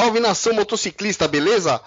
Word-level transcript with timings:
Salve 0.00 0.18
nação 0.18 0.54
motociclista, 0.54 1.28
beleza? 1.28 1.78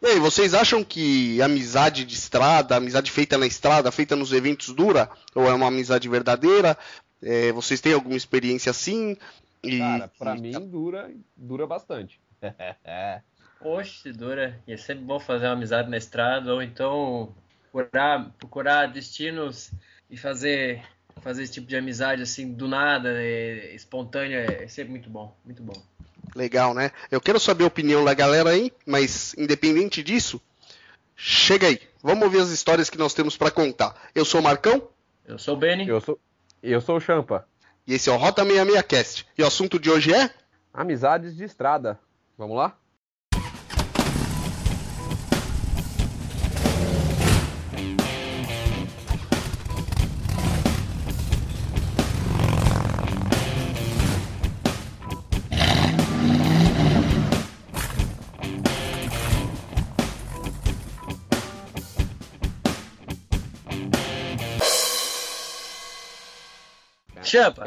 E 0.00 0.06
aí, 0.06 0.20
vocês 0.20 0.54
acham 0.54 0.84
que 0.84 1.42
amizade 1.42 2.04
de 2.04 2.14
estrada, 2.14 2.76
amizade 2.76 3.10
feita 3.10 3.36
na 3.36 3.44
estrada, 3.44 3.90
feita 3.90 4.14
nos 4.14 4.32
eventos 4.32 4.72
dura? 4.72 5.10
Ou 5.34 5.48
é 5.48 5.52
uma 5.52 5.66
amizade 5.66 6.08
verdadeira? 6.08 6.78
É, 7.20 7.50
vocês 7.50 7.80
têm 7.80 7.92
alguma 7.92 8.16
experiência 8.16 8.70
assim? 8.70 9.16
E... 9.64 9.78
Cara, 9.78 10.08
pra 10.16 10.36
e... 10.36 10.40
mim 10.42 10.68
dura, 10.68 11.10
dura 11.36 11.66
bastante. 11.66 12.20
Poxa, 13.58 14.12
dura. 14.12 14.60
Ia 14.68 14.78
ser 14.78 14.94
bom 14.94 15.18
fazer 15.18 15.46
uma 15.46 15.54
amizade 15.54 15.90
na 15.90 15.96
estrada, 15.96 16.54
ou 16.54 16.62
então 16.62 17.34
procurar, 17.72 18.30
procurar 18.38 18.86
destinos 18.86 19.72
e 20.08 20.16
fazer 20.16 20.84
fazer 21.20 21.42
esse 21.42 21.54
tipo 21.54 21.66
de 21.66 21.76
amizade 21.76 22.22
assim 22.22 22.52
do 22.52 22.68
nada, 22.68 23.08
é, 23.10 23.74
espontânea, 23.74 24.62
é 24.62 24.68
sempre 24.68 24.92
muito 24.92 25.10
bom, 25.10 25.36
muito 25.44 25.64
bom. 25.64 25.95
Legal, 26.36 26.74
né? 26.74 26.92
Eu 27.10 27.18
quero 27.18 27.40
saber 27.40 27.64
a 27.64 27.68
opinião 27.68 28.04
da 28.04 28.12
galera 28.12 28.50
aí, 28.50 28.70
mas 28.86 29.34
independente 29.38 30.02
disso, 30.02 30.38
chega 31.16 31.68
aí. 31.68 31.80
Vamos 32.02 32.24
ouvir 32.24 32.40
as 32.40 32.50
histórias 32.50 32.90
que 32.90 32.98
nós 32.98 33.14
temos 33.14 33.38
para 33.38 33.50
contar. 33.50 33.96
Eu 34.14 34.22
sou 34.22 34.40
o 34.40 34.44
Marcão. 34.44 34.86
Eu 35.24 35.38
sou 35.38 35.54
o 35.54 35.56
Benny. 35.56 35.88
Eu 35.88 35.98
sou, 35.98 36.20
eu 36.62 36.80
sou 36.82 36.98
o 36.98 37.00
Champa. 37.00 37.48
E 37.86 37.94
esse 37.94 38.10
é 38.10 38.12
o 38.12 38.18
Rota 38.18 38.44
66 38.44 38.82
Cast. 38.82 39.26
E 39.38 39.42
o 39.42 39.46
assunto 39.46 39.78
de 39.78 39.90
hoje 39.90 40.12
é? 40.12 40.30
Amizades 40.74 41.34
de 41.34 41.42
estrada. 41.42 41.98
Vamos 42.36 42.54
lá? 42.54 42.76
Champa, 67.26 67.64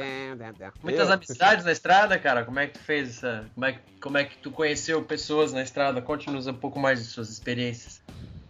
muitas 0.82 1.10
amizades 1.10 1.66
na 1.66 1.72
estrada, 1.72 2.18
cara. 2.18 2.46
Como 2.46 2.60
é 2.60 2.68
que 2.68 2.74
tu 2.74 2.80
fez 2.80 3.10
essa. 3.10 3.46
Como 3.54 3.66
é, 3.66 3.80
como 4.02 4.18
é 4.18 4.24
que 4.24 4.38
tu 4.38 4.52
conheceu 4.52 5.04
pessoas 5.04 5.52
na 5.52 5.62
estrada? 5.62 6.02
Conte-nos 6.02 6.48
um 6.48 6.54
pouco 6.54 6.80
mais 6.80 7.00
de 7.00 7.06
suas 7.06 7.30
experiências. 7.30 8.02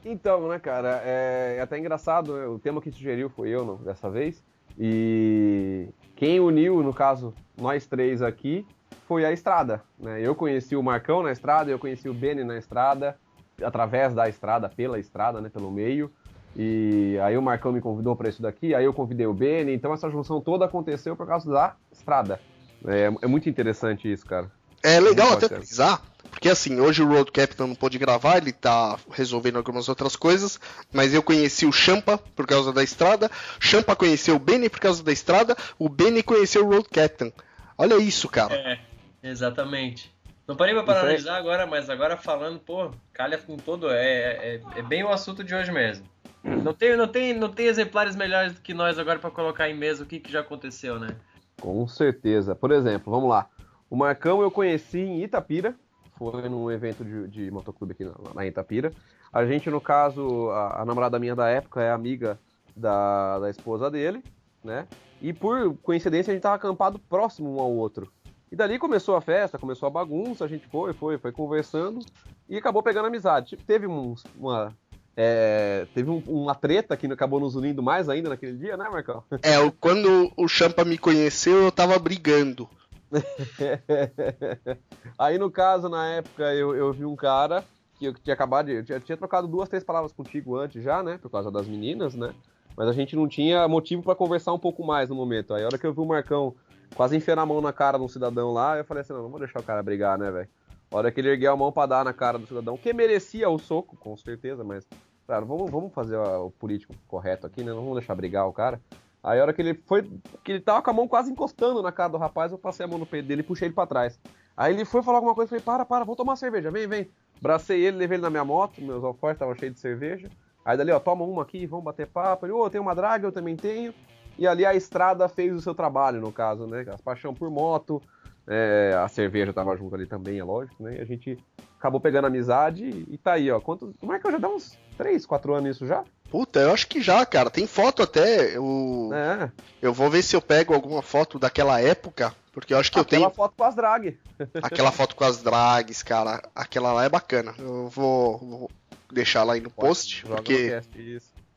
Então, 0.05 0.47
né, 0.47 0.59
cara, 0.59 1.01
é, 1.03 1.55
é 1.57 1.61
até 1.61 1.77
engraçado, 1.77 2.33
né? 2.35 2.45
o 2.45 2.57
tema 2.57 2.81
que 2.81 2.91
sugeriu 2.91 3.29
foi 3.29 3.49
eu 3.49 3.65
não, 3.65 3.75
dessa 3.77 4.09
vez. 4.09 4.43
E 4.77 5.89
quem 6.15 6.39
uniu, 6.39 6.81
no 6.81 6.93
caso, 6.93 7.33
nós 7.57 7.85
três 7.85 8.21
aqui, 8.21 8.65
foi 9.07 9.25
a 9.25 9.31
estrada. 9.31 9.83
Né? 9.97 10.21
Eu 10.21 10.35
conheci 10.35 10.75
o 10.75 10.83
Marcão 10.83 11.21
na 11.21 11.31
estrada, 11.31 11.69
eu 11.69 11.79
conheci 11.79 12.07
o 12.07 12.13
Benny 12.13 12.43
na 12.43 12.57
estrada, 12.57 13.17
através 13.61 14.13
da 14.13 14.29
estrada, 14.29 14.69
pela 14.69 14.99
estrada, 14.99 15.41
né, 15.41 15.49
pelo 15.49 15.71
meio. 15.71 16.11
E 16.55 17.17
aí 17.23 17.37
o 17.37 17.41
Marcão 17.41 17.71
me 17.71 17.81
convidou 17.81 18.15
para 18.15 18.29
isso 18.29 18.41
daqui, 18.41 18.73
aí 18.73 18.83
eu 18.83 18.93
convidei 18.93 19.25
o 19.25 19.33
Benny, 19.33 19.73
então 19.73 19.93
essa 19.93 20.09
junção 20.09 20.41
toda 20.41 20.65
aconteceu 20.65 21.15
por 21.15 21.27
causa 21.27 21.49
da 21.51 21.75
estrada. 21.91 22.39
É, 22.85 23.11
é 23.21 23.27
muito 23.27 23.49
interessante 23.49 24.11
isso, 24.11 24.25
cara. 24.25 24.51
É 24.83 24.99
legal 24.99 25.33
até 25.33 25.47
frisar, 25.47 26.01
porque 26.31 26.47
assim, 26.47 26.79
hoje 26.79 27.03
o 27.03 27.07
Road 27.07 27.31
Captain 27.31 27.67
não 27.67 27.75
pôde 27.75 27.97
gravar, 27.97 28.37
ele 28.37 28.53
tá 28.53 28.97
resolvendo 29.11 29.57
algumas 29.57 29.89
outras 29.89 30.15
coisas, 30.15 30.59
mas 30.91 31.13
eu 31.13 31.21
conheci 31.21 31.65
o 31.65 31.71
Champa 31.71 32.17
por 32.17 32.47
causa 32.47 32.71
da 32.71 32.81
estrada, 32.81 33.29
Champa 33.59 33.95
conheceu 33.95 34.35
o 34.35 34.39
Benny 34.39 34.69
por 34.69 34.79
causa 34.79 35.03
da 35.03 35.11
estrada, 35.11 35.55
o 35.77 35.89
Benny 35.89 36.23
conheceu 36.23 36.65
o 36.65 36.69
Road 36.69 36.87
Captain. 36.89 37.33
Olha 37.77 37.95
isso, 37.95 38.29
cara. 38.29 38.55
É, 38.55 38.79
exatamente. 39.21 40.13
Não 40.47 40.55
parei 40.55 40.73
pra 40.81 40.99
analisar 40.99 41.37
agora, 41.37 41.67
mas 41.67 41.89
agora 41.89 42.17
falando, 42.17 42.59
pô, 42.59 42.89
calha 43.13 43.37
com 43.37 43.55
todo, 43.55 43.91
é, 43.91 44.55
é, 44.55 44.61
é 44.77 44.81
bem 44.81 45.03
o 45.03 45.09
assunto 45.09 45.43
de 45.43 45.53
hoje 45.53 45.71
mesmo. 45.71 46.05
Não 46.43 46.73
tem, 46.73 46.95
não, 46.95 47.07
tem, 47.07 47.33
não 47.33 47.49
tem 47.49 47.67
exemplares 47.67 48.15
melhores 48.15 48.53
do 48.53 48.61
que 48.61 48.73
nós 48.73 48.97
agora 48.97 49.19
para 49.19 49.29
colocar 49.29 49.69
em 49.69 49.77
mesa 49.77 50.03
o 50.03 50.05
que, 50.05 50.19
que 50.19 50.31
já 50.31 50.39
aconteceu, 50.39 50.99
né? 50.99 51.15
Com 51.59 51.87
certeza. 51.87 52.55
Por 52.55 52.71
exemplo, 52.71 53.11
vamos 53.11 53.29
lá. 53.29 53.49
O 53.89 53.95
Marcão 53.95 54.41
eu 54.41 54.49
conheci 54.49 54.99
em 54.99 55.23
Itapira, 55.23 55.75
foi 56.17 56.47
num 56.47 56.69
evento 56.71 57.03
de, 57.03 57.27
de 57.27 57.51
motoclube 57.51 57.93
aqui 57.93 58.05
na, 58.05 58.13
na, 58.35 58.45
Itapira. 58.45 58.91
A 59.31 59.45
gente, 59.45 59.69
no 59.69 59.81
caso, 59.81 60.49
a, 60.51 60.81
a, 60.81 60.85
namorada 60.85 61.19
minha 61.19 61.35
da 61.35 61.49
época 61.49 61.81
é 61.81 61.91
amiga 61.91 62.39
da, 62.75 63.39
da 63.39 63.49
esposa 63.49 63.89
dele, 63.89 64.23
né? 64.63 64.87
E 65.21 65.33
por 65.33 65.75
coincidência 65.77 66.31
a 66.31 66.33
gente 66.33 66.43
tava 66.43 66.55
acampado 66.55 66.99
próximo 66.99 67.55
um 67.55 67.59
ao 67.59 67.71
outro. 67.71 68.11
E 68.51 68.55
dali 68.55 68.79
começou 68.79 69.15
a 69.15 69.21
festa, 69.21 69.59
começou 69.59 69.87
a 69.87 69.91
bagunça, 69.91 70.45
a 70.45 70.47
gente 70.47 70.67
foi, 70.67 70.93
foi, 70.93 71.17
foi 71.17 71.31
conversando 71.31 71.99
e 72.47 72.57
acabou 72.57 72.81
pegando 72.81 73.07
amizade. 73.07 73.57
Teve 73.57 73.85
uns, 73.85 74.23
uma 74.35 74.75
é, 75.21 75.85
teve 75.93 76.09
um, 76.09 76.23
uma 76.25 76.55
treta 76.55 76.95
que 76.95 77.05
acabou 77.07 77.41
nos 77.41 77.53
unindo 77.53 77.83
mais 77.83 78.07
ainda 78.07 78.29
naquele 78.29 78.55
dia, 78.55 78.77
né, 78.77 78.87
Marcão? 78.89 79.21
É, 79.43 79.57
quando 79.77 80.31
o 80.37 80.47
Champa 80.47 80.85
me 80.85 80.97
conheceu, 80.97 81.63
eu 81.63 81.71
tava 81.73 81.99
brigando. 81.99 82.69
Aí, 85.19 85.37
no 85.37 85.51
caso, 85.51 85.89
na 85.89 86.07
época, 86.07 86.53
eu, 86.53 86.73
eu 86.73 86.93
vi 86.93 87.03
um 87.03 87.17
cara 87.17 87.65
que 87.95 88.05
eu 88.05 88.13
tinha 88.13 88.33
acabado 88.33 88.67
de. 88.67 88.75
Eu 88.75 88.85
tinha, 88.85 88.99
tinha 89.01 89.17
trocado 89.17 89.45
duas, 89.45 89.67
três 89.67 89.83
palavras 89.83 90.13
contigo 90.13 90.55
antes 90.55 90.81
já, 90.81 91.03
né? 91.03 91.19
Por 91.21 91.29
causa 91.29 91.51
das 91.51 91.67
meninas, 91.67 92.15
né? 92.15 92.33
Mas 92.77 92.87
a 92.87 92.93
gente 92.93 93.13
não 93.13 93.27
tinha 93.27 93.67
motivo 93.67 94.01
para 94.01 94.15
conversar 94.15 94.53
um 94.53 94.59
pouco 94.59 94.85
mais 94.85 95.09
no 95.09 95.15
momento. 95.15 95.53
Aí, 95.53 95.63
a 95.63 95.65
hora 95.65 95.77
que 95.77 95.85
eu 95.85 95.93
vi 95.93 95.99
o 95.99 96.05
Marcão 96.05 96.55
quase 96.95 97.17
enfiando 97.17 97.39
a 97.39 97.45
mão 97.45 97.59
na 97.59 97.73
cara 97.73 97.97
de 97.97 98.05
um 98.05 98.07
cidadão 98.07 98.53
lá, 98.53 98.77
eu 98.77 98.85
falei 98.85 99.01
assim: 99.01 99.11
não, 99.11 99.23
não 99.23 99.29
vou 99.29 99.39
deixar 99.39 99.59
o 99.59 99.63
cara 99.63 99.83
brigar, 99.83 100.17
né, 100.17 100.31
velho? 100.31 100.47
A 100.89 100.95
hora 100.95 101.11
que 101.11 101.19
ele 101.19 101.29
ergueu 101.29 101.51
a 101.51 101.57
mão 101.57 101.73
pra 101.73 101.85
dar 101.85 102.05
na 102.05 102.13
cara 102.13 102.39
do 102.39 102.47
cidadão, 102.47 102.77
que 102.77 102.93
merecia 102.93 103.49
o 103.49 103.59
soco, 103.59 103.97
com 103.97 104.15
certeza, 104.15 104.63
mas 104.63 104.87
Claro, 105.29 105.45
vamos, 105.45 105.69
vamos 105.69 105.93
fazer 105.93 106.17
o 106.17 106.49
político 106.49 106.91
correto 107.07 107.45
aqui, 107.45 107.63
né? 107.63 107.69
Não 107.69 107.81
vamos 107.81 107.99
deixar 107.99 108.15
brigar 108.15 108.47
o 108.47 108.51
cara. 108.51 108.81
Aí 109.23 109.39
a 109.39 109.43
hora 109.43 109.53
que 109.53 109.61
ele 109.61 109.75
foi. 109.75 110.01
que 110.43 110.53
ele 110.53 110.59
tava 110.59 110.81
com 110.81 110.89
a 110.89 110.93
mão 110.93 111.07
quase 111.07 111.31
encostando 111.31 111.83
na 111.83 111.91
cara 111.91 112.09
do 112.09 112.17
rapaz, 112.17 112.51
eu 112.51 112.57
passei 112.57 112.83
a 112.83 112.89
mão 112.89 112.97
no 112.97 113.05
peito 113.05 113.27
dele 113.27 113.41
e 113.41 113.43
puxei 113.43 113.67
ele 113.67 113.75
pra 113.75 113.85
trás. 113.85 114.19
Aí 114.57 114.73
ele 114.73 114.85
foi 114.85 115.03
falar 115.03 115.19
alguma 115.19 115.35
coisa, 115.35 115.47
falei, 115.47 115.63
para, 115.63 115.85
para, 115.85 116.03
vou 116.03 116.15
tomar 116.15 116.35
cerveja, 116.35 116.71
vem, 116.71 116.87
vem. 116.87 117.11
Bracei 117.39 117.79
ele, 117.79 117.97
levei 117.97 118.15
ele 118.15 118.23
na 118.23 118.31
minha 118.31 118.43
moto, 118.43 118.81
meus 118.81 119.03
alforjes 119.03 119.35
estavam 119.35 119.53
cheios 119.53 119.75
de 119.75 119.79
cerveja. 119.79 120.27
Aí 120.65 120.75
dali, 120.75 120.91
ó, 120.91 120.99
toma 120.99 121.23
uma 121.23 121.43
aqui, 121.43 121.67
vamos 121.67 121.85
bater 121.85 122.07
papo. 122.07 122.47
Ele, 122.47 122.53
ô, 122.53 122.63
oh, 122.63 122.69
tem 122.71 122.81
uma 122.81 122.95
draga, 122.95 123.27
eu 123.27 123.31
também 123.31 123.55
tenho. 123.55 123.93
E 124.35 124.47
ali 124.47 124.65
a 124.65 124.73
estrada 124.73 125.29
fez 125.29 125.53
o 125.53 125.61
seu 125.61 125.75
trabalho, 125.75 126.19
no 126.19 126.31
caso, 126.31 126.65
né? 126.65 126.83
As 126.91 127.01
paixão 127.01 127.35
por 127.35 127.51
moto, 127.51 128.01
é, 128.47 128.95
a 128.97 129.07
cerveja 129.07 129.53
tava 129.53 129.77
junto 129.77 129.93
ali 129.93 130.07
também, 130.07 130.39
é 130.39 130.43
lógico, 130.43 130.81
né? 130.81 130.97
E 130.97 131.01
a 131.01 131.05
gente 131.05 131.37
acabou 131.79 132.01
pegando 132.01 132.27
amizade 132.27 133.05
e 133.09 133.17
tá 133.17 133.33
aí, 133.33 133.49
ó. 133.49 133.57
É 133.57 134.19
que 134.19 134.27
eu 134.27 134.31
já 134.31 134.37
dá 134.37 134.49
uns 134.49 134.77
3, 134.97 135.25
4 135.25 135.53
anos 135.55 135.75
isso 135.77 135.87
já? 135.87 136.03
Puta, 136.29 136.59
eu 136.59 136.73
acho 136.73 136.87
que 136.87 137.01
já, 137.01 137.25
cara. 137.25 137.49
Tem 137.49 137.65
foto 137.65 138.03
até. 138.03 138.55
Eu, 138.55 139.09
é. 139.13 139.49
eu 139.81 139.93
vou 139.93 140.09
ver 140.09 140.21
se 140.21 140.35
eu 140.35 140.41
pego 140.41 140.73
alguma 140.73 141.01
foto 141.01 141.39
daquela 141.39 141.81
época. 141.81 142.35
Porque 142.51 142.73
eu 142.73 142.77
acho 142.77 142.91
que 142.91 142.99
aquela 142.99 143.05
eu 143.05 143.09
tenho. 143.09 143.27
Aquela 143.27 143.47
foto 143.47 143.55
com 143.55 143.63
as 143.63 143.75
drag. 143.75 144.19
Aquela 144.61 144.91
foto 144.91 145.15
com 145.15 145.23
as 145.23 145.41
drags, 145.41 146.03
cara. 146.03 146.43
Aquela 146.53 146.91
lá 146.93 147.05
é 147.05 147.09
bacana. 147.09 147.55
Eu 147.57 147.87
vou, 147.87 148.37
vou 148.37 148.71
deixar 149.11 149.43
lá 149.43 149.53
aí 149.53 149.61
no 149.61 149.71
Pode, 149.71 149.87
post. 149.87 150.25
Porque 150.25 150.81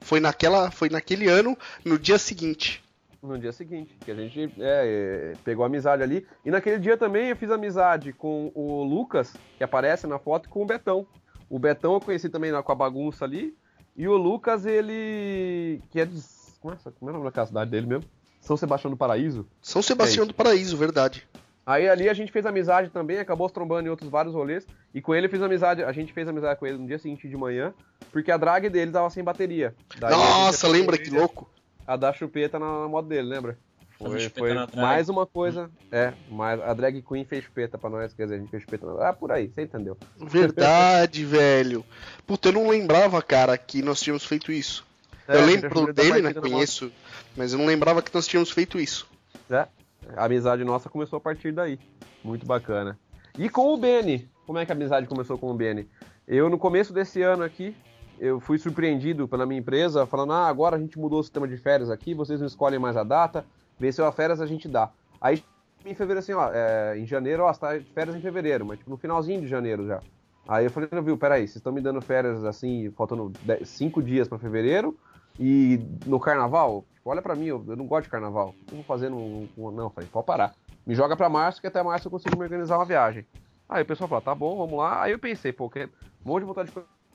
foi 0.00 0.20
naquela. 0.20 0.70
Foi 0.70 0.88
naquele 0.88 1.28
ano, 1.28 1.58
no 1.84 1.98
dia 1.98 2.18
seguinte 2.18 2.82
no 3.22 3.38
dia 3.38 3.52
seguinte, 3.52 3.96
que 4.04 4.10
a 4.10 4.14
gente 4.14 4.52
é, 4.58 5.34
pegou 5.44 5.64
amizade 5.64 6.02
ali. 6.02 6.26
E 6.44 6.50
naquele 6.50 6.78
dia 6.78 6.96
também 6.96 7.28
eu 7.28 7.36
fiz 7.36 7.50
amizade 7.50 8.12
com 8.12 8.50
o 8.54 8.82
Lucas, 8.82 9.34
que 9.56 9.62
aparece 9.62 10.06
na 10.06 10.18
foto, 10.18 10.48
com 10.48 10.62
o 10.62 10.66
Betão. 10.66 11.06
O 11.48 11.58
Betão 11.58 11.94
eu 11.94 12.00
conheci 12.00 12.28
também 12.28 12.50
lá 12.50 12.62
com 12.62 12.72
a 12.72 12.74
bagunça 12.74 13.24
ali. 13.24 13.56
E 13.96 14.08
o 14.08 14.16
Lucas, 14.16 14.66
ele. 14.66 15.80
que 15.90 16.00
é 16.00 16.04
de. 16.04 16.20
Como 16.60 16.74
é, 16.74 16.76
como 16.98 17.10
é 17.10 17.14
o 17.14 17.18
nome 17.18 17.30
da 17.30 17.46
cidade 17.46 17.70
dele 17.70 17.86
mesmo? 17.86 18.04
São 18.40 18.56
Sebastião 18.56 18.90
do 18.90 18.96
Paraíso? 18.96 19.46
São 19.60 19.82
Sebastião 19.82 20.24
é 20.24 20.28
do 20.28 20.34
Paraíso, 20.34 20.76
verdade. 20.76 21.28
Aí 21.64 21.88
ali 21.88 22.08
a 22.08 22.14
gente 22.14 22.32
fez 22.32 22.44
amizade 22.44 22.90
também, 22.90 23.18
acabou 23.18 23.46
se 23.48 23.54
trombando 23.54 23.86
em 23.86 23.90
outros 23.90 24.10
vários 24.10 24.34
rolês. 24.34 24.66
E 24.92 25.00
com 25.00 25.14
ele 25.14 25.26
eu 25.26 25.30
fiz 25.30 25.40
amizade, 25.40 25.84
a 25.84 25.92
gente 25.92 26.12
fez 26.12 26.26
amizade 26.26 26.58
com 26.58 26.66
ele 26.66 26.78
no 26.78 26.86
dia 26.86 26.98
seguinte 26.98 27.28
de 27.28 27.36
manhã, 27.36 27.72
porque 28.10 28.32
a 28.32 28.36
drag 28.36 28.68
dele 28.68 28.90
tava 28.90 29.10
sem 29.10 29.22
bateria. 29.22 29.74
Daí 29.98 30.10
Nossa, 30.10 30.66
lembra 30.66 30.98
que 30.98 31.10
louco? 31.10 31.48
A 31.92 31.96
da 31.96 32.12
chupeta 32.12 32.58
na, 32.58 32.88
moto 32.88 33.06
dele, 33.06 33.28
lembra? 33.28 33.58
Foi, 33.98 34.28
foi 34.30 34.54
mais 34.74 35.08
uma 35.08 35.26
coisa. 35.26 35.70
É, 35.90 36.12
mas 36.28 36.60
a 36.60 36.74
drag 36.74 37.00
queen 37.02 37.24
fez 37.24 37.44
chupeta 37.44 37.78
pra 37.78 37.88
nós, 37.88 38.12
quer 38.12 38.24
dizer, 38.24 38.36
a 38.36 38.38
gente 38.38 38.50
fez 38.50 38.62
chupeta. 38.62 38.86
Ah, 39.00 39.12
por 39.12 39.30
aí, 39.30 39.48
você 39.48 39.62
entendeu. 39.62 39.96
Verdade, 40.18 41.22
velho. 41.26 41.84
Puta, 42.26 42.48
eu 42.48 42.52
não 42.52 42.68
lembrava, 42.68 43.22
cara, 43.22 43.56
que 43.56 43.82
nós 43.82 44.00
tínhamos 44.00 44.24
feito 44.24 44.50
isso. 44.50 44.84
É, 45.28 45.36
eu 45.36 45.46
lembro 45.46 45.92
dele, 45.92 46.20
né? 46.20 46.34
Conheço, 46.34 46.90
mas 47.36 47.52
eu 47.52 47.58
não 47.58 47.66
lembrava 47.66 48.02
que 48.02 48.12
nós 48.12 48.26
tínhamos 48.26 48.50
feito 48.50 48.80
isso. 48.80 49.06
É, 49.48 49.68
a 50.16 50.24
amizade 50.24 50.64
nossa 50.64 50.88
começou 50.88 51.18
a 51.18 51.20
partir 51.20 51.52
daí. 51.52 51.78
Muito 52.24 52.44
bacana. 52.44 52.98
E 53.38 53.48
com 53.48 53.72
o 53.72 53.76
Benny, 53.76 54.28
como 54.46 54.58
é 54.58 54.66
que 54.66 54.72
a 54.72 54.74
amizade 54.74 55.06
começou 55.06 55.38
com 55.38 55.50
o 55.50 55.54
Benny? 55.54 55.88
Eu, 56.26 56.50
no 56.50 56.58
começo 56.58 56.92
desse 56.92 57.22
ano 57.22 57.44
aqui, 57.44 57.74
eu 58.22 58.38
fui 58.38 58.56
surpreendido 58.56 59.26
pela 59.26 59.44
minha 59.44 59.58
empresa, 59.58 60.06
falando: 60.06 60.32
ah, 60.32 60.46
agora 60.46 60.76
a 60.76 60.78
gente 60.78 60.96
mudou 60.96 61.18
o 61.18 61.22
sistema 61.24 61.48
de 61.48 61.56
férias 61.56 61.90
aqui, 61.90 62.14
vocês 62.14 62.38
não 62.38 62.46
escolhem 62.46 62.78
mais 62.78 62.96
a 62.96 63.02
data, 63.02 63.44
venceu 63.76 64.06
a 64.06 64.12
férias, 64.12 64.40
a 64.40 64.46
gente 64.46 64.68
dá. 64.68 64.90
Aí 65.20 65.42
em 65.84 65.92
fevereiro 65.92 66.20
assim, 66.20 66.32
ó, 66.32 66.48
é, 66.52 66.96
em 66.96 67.04
janeiro, 67.04 67.42
ó, 67.42 67.52
você 67.52 67.58
tá 67.58 67.76
de 67.76 67.84
férias 67.92 68.14
em 68.14 68.20
fevereiro, 68.20 68.64
mas 68.64 68.78
tipo, 68.78 68.88
no 68.88 68.96
finalzinho 68.96 69.40
de 69.40 69.48
janeiro 69.48 69.88
já. 69.88 70.00
Aí 70.46 70.64
eu 70.64 70.70
falei, 70.70 70.88
não, 70.92 71.02
viu, 71.02 71.18
peraí, 71.18 71.42
vocês 71.42 71.56
estão 71.56 71.72
me 71.72 71.80
dando 71.80 72.00
férias 72.00 72.44
assim, 72.44 72.92
faltando 72.92 73.32
10, 73.42 73.68
5 73.68 74.00
dias 74.00 74.28
pra 74.28 74.38
fevereiro 74.38 74.96
e 75.36 75.80
no 76.06 76.20
carnaval? 76.20 76.84
Tipo, 76.94 77.10
olha 77.10 77.22
pra 77.22 77.34
mim, 77.34 77.46
eu, 77.46 77.64
eu 77.66 77.76
não 77.76 77.86
gosto 77.86 78.04
de 78.04 78.10
carnaval. 78.10 78.50
O 78.50 78.64
que 78.64 78.72
eu 78.72 78.76
vou 78.76 78.84
fazer 78.84 79.08
no. 79.08 79.48
no 79.56 79.72
não, 79.72 79.90
falei, 79.90 80.08
pode 80.12 80.26
parar. 80.26 80.54
Me 80.86 80.94
joga 80.94 81.16
pra 81.16 81.28
março, 81.28 81.60
que 81.60 81.66
até 81.66 81.82
março 81.82 82.06
eu 82.06 82.10
consigo 82.10 82.36
me 82.36 82.44
organizar 82.44 82.76
uma 82.78 82.84
viagem. 82.84 83.26
Aí 83.68 83.82
o 83.82 83.86
pessoal 83.86 84.08
falou, 84.08 84.22
tá 84.22 84.34
bom, 84.34 84.56
vamos 84.56 84.78
lá. 84.78 85.02
Aí 85.02 85.10
eu 85.10 85.18
pensei, 85.18 85.52
pô, 85.52 85.68
que 85.68 85.84
um 85.84 85.88
monte 86.24 86.42
de 86.42 86.46
vontade 86.46 86.70
de 86.70 86.74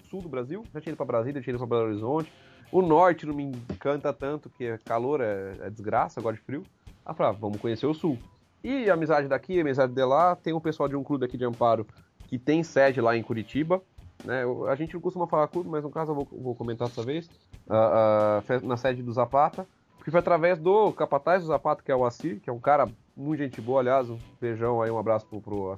sul 0.09 0.21
do 0.21 0.29
Brasil, 0.29 0.63
já 0.73 0.81
tinha 0.81 0.91
ido 0.91 0.97
pra 0.97 1.05
Brasília, 1.05 1.41
tinha 1.41 1.53
ido 1.53 1.59
pra 1.59 1.77
Belo 1.77 1.89
Horizonte. 1.89 2.31
O 2.71 2.81
norte 2.81 3.25
não 3.25 3.33
me 3.33 3.43
encanta 3.43 4.11
tanto, 4.11 4.49
que 4.49 4.77
calor 4.79 5.21
é, 5.21 5.55
é 5.61 5.69
desgraça, 5.69 6.21
gosto 6.21 6.39
de 6.39 6.43
frio. 6.43 6.63
Ah, 7.05 7.13
vamos 7.31 7.59
conhecer 7.59 7.85
o 7.85 7.93
sul. 7.93 8.17
E 8.63 8.89
a 8.89 8.93
amizade 8.93 9.27
daqui, 9.27 9.57
a 9.57 9.61
amizade 9.61 9.93
de 9.93 10.03
lá, 10.03 10.35
tem 10.35 10.53
um 10.53 10.59
pessoal 10.59 10.89
de 10.89 10.95
um 10.95 11.03
clube 11.03 11.25
aqui 11.25 11.37
de 11.37 11.45
Amparo 11.45 11.87
que 12.27 12.37
tem 12.37 12.63
sede 12.63 12.99
lá 12.99 13.15
em 13.15 13.23
Curitiba. 13.23 13.81
Né? 14.25 14.43
A 14.69 14.75
gente 14.75 14.93
não 14.93 15.01
costuma 15.01 15.27
falar 15.27 15.47
clube, 15.47 15.69
mas 15.69 15.83
no 15.83 15.89
caso 15.89 16.11
eu 16.11 16.15
vou, 16.15 16.27
vou 16.29 16.55
comentar 16.55 16.87
dessa 16.87 17.03
vez. 17.03 17.29
Uh, 17.67 18.63
uh, 18.63 18.67
na 18.67 18.75
sede 18.75 19.01
do 19.01 19.11
Zapata. 19.13 19.65
Que 20.03 20.11
foi 20.11 20.21
através 20.21 20.57
do 20.57 20.91
capataz 20.93 21.41
do 21.41 21.47
Zapata, 21.47 21.83
que 21.83 21.91
é 21.91 21.95
o 21.95 22.05
Assir, 22.05 22.39
que 22.39 22.49
é 22.49 22.53
um 22.53 22.59
cara 22.59 22.87
muito 23.15 23.41
gente 23.41 23.59
boa, 23.59 23.81
aliás. 23.81 24.09
Um 24.09 24.17
beijão 24.39 24.81
aí, 24.81 24.89
um 24.89 24.97
abraço 24.97 25.25
pro, 25.25 25.41
pro. 25.41 25.75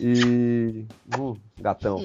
E. 0.00 0.86
Uh, 1.16 1.36
gatão. 1.60 1.98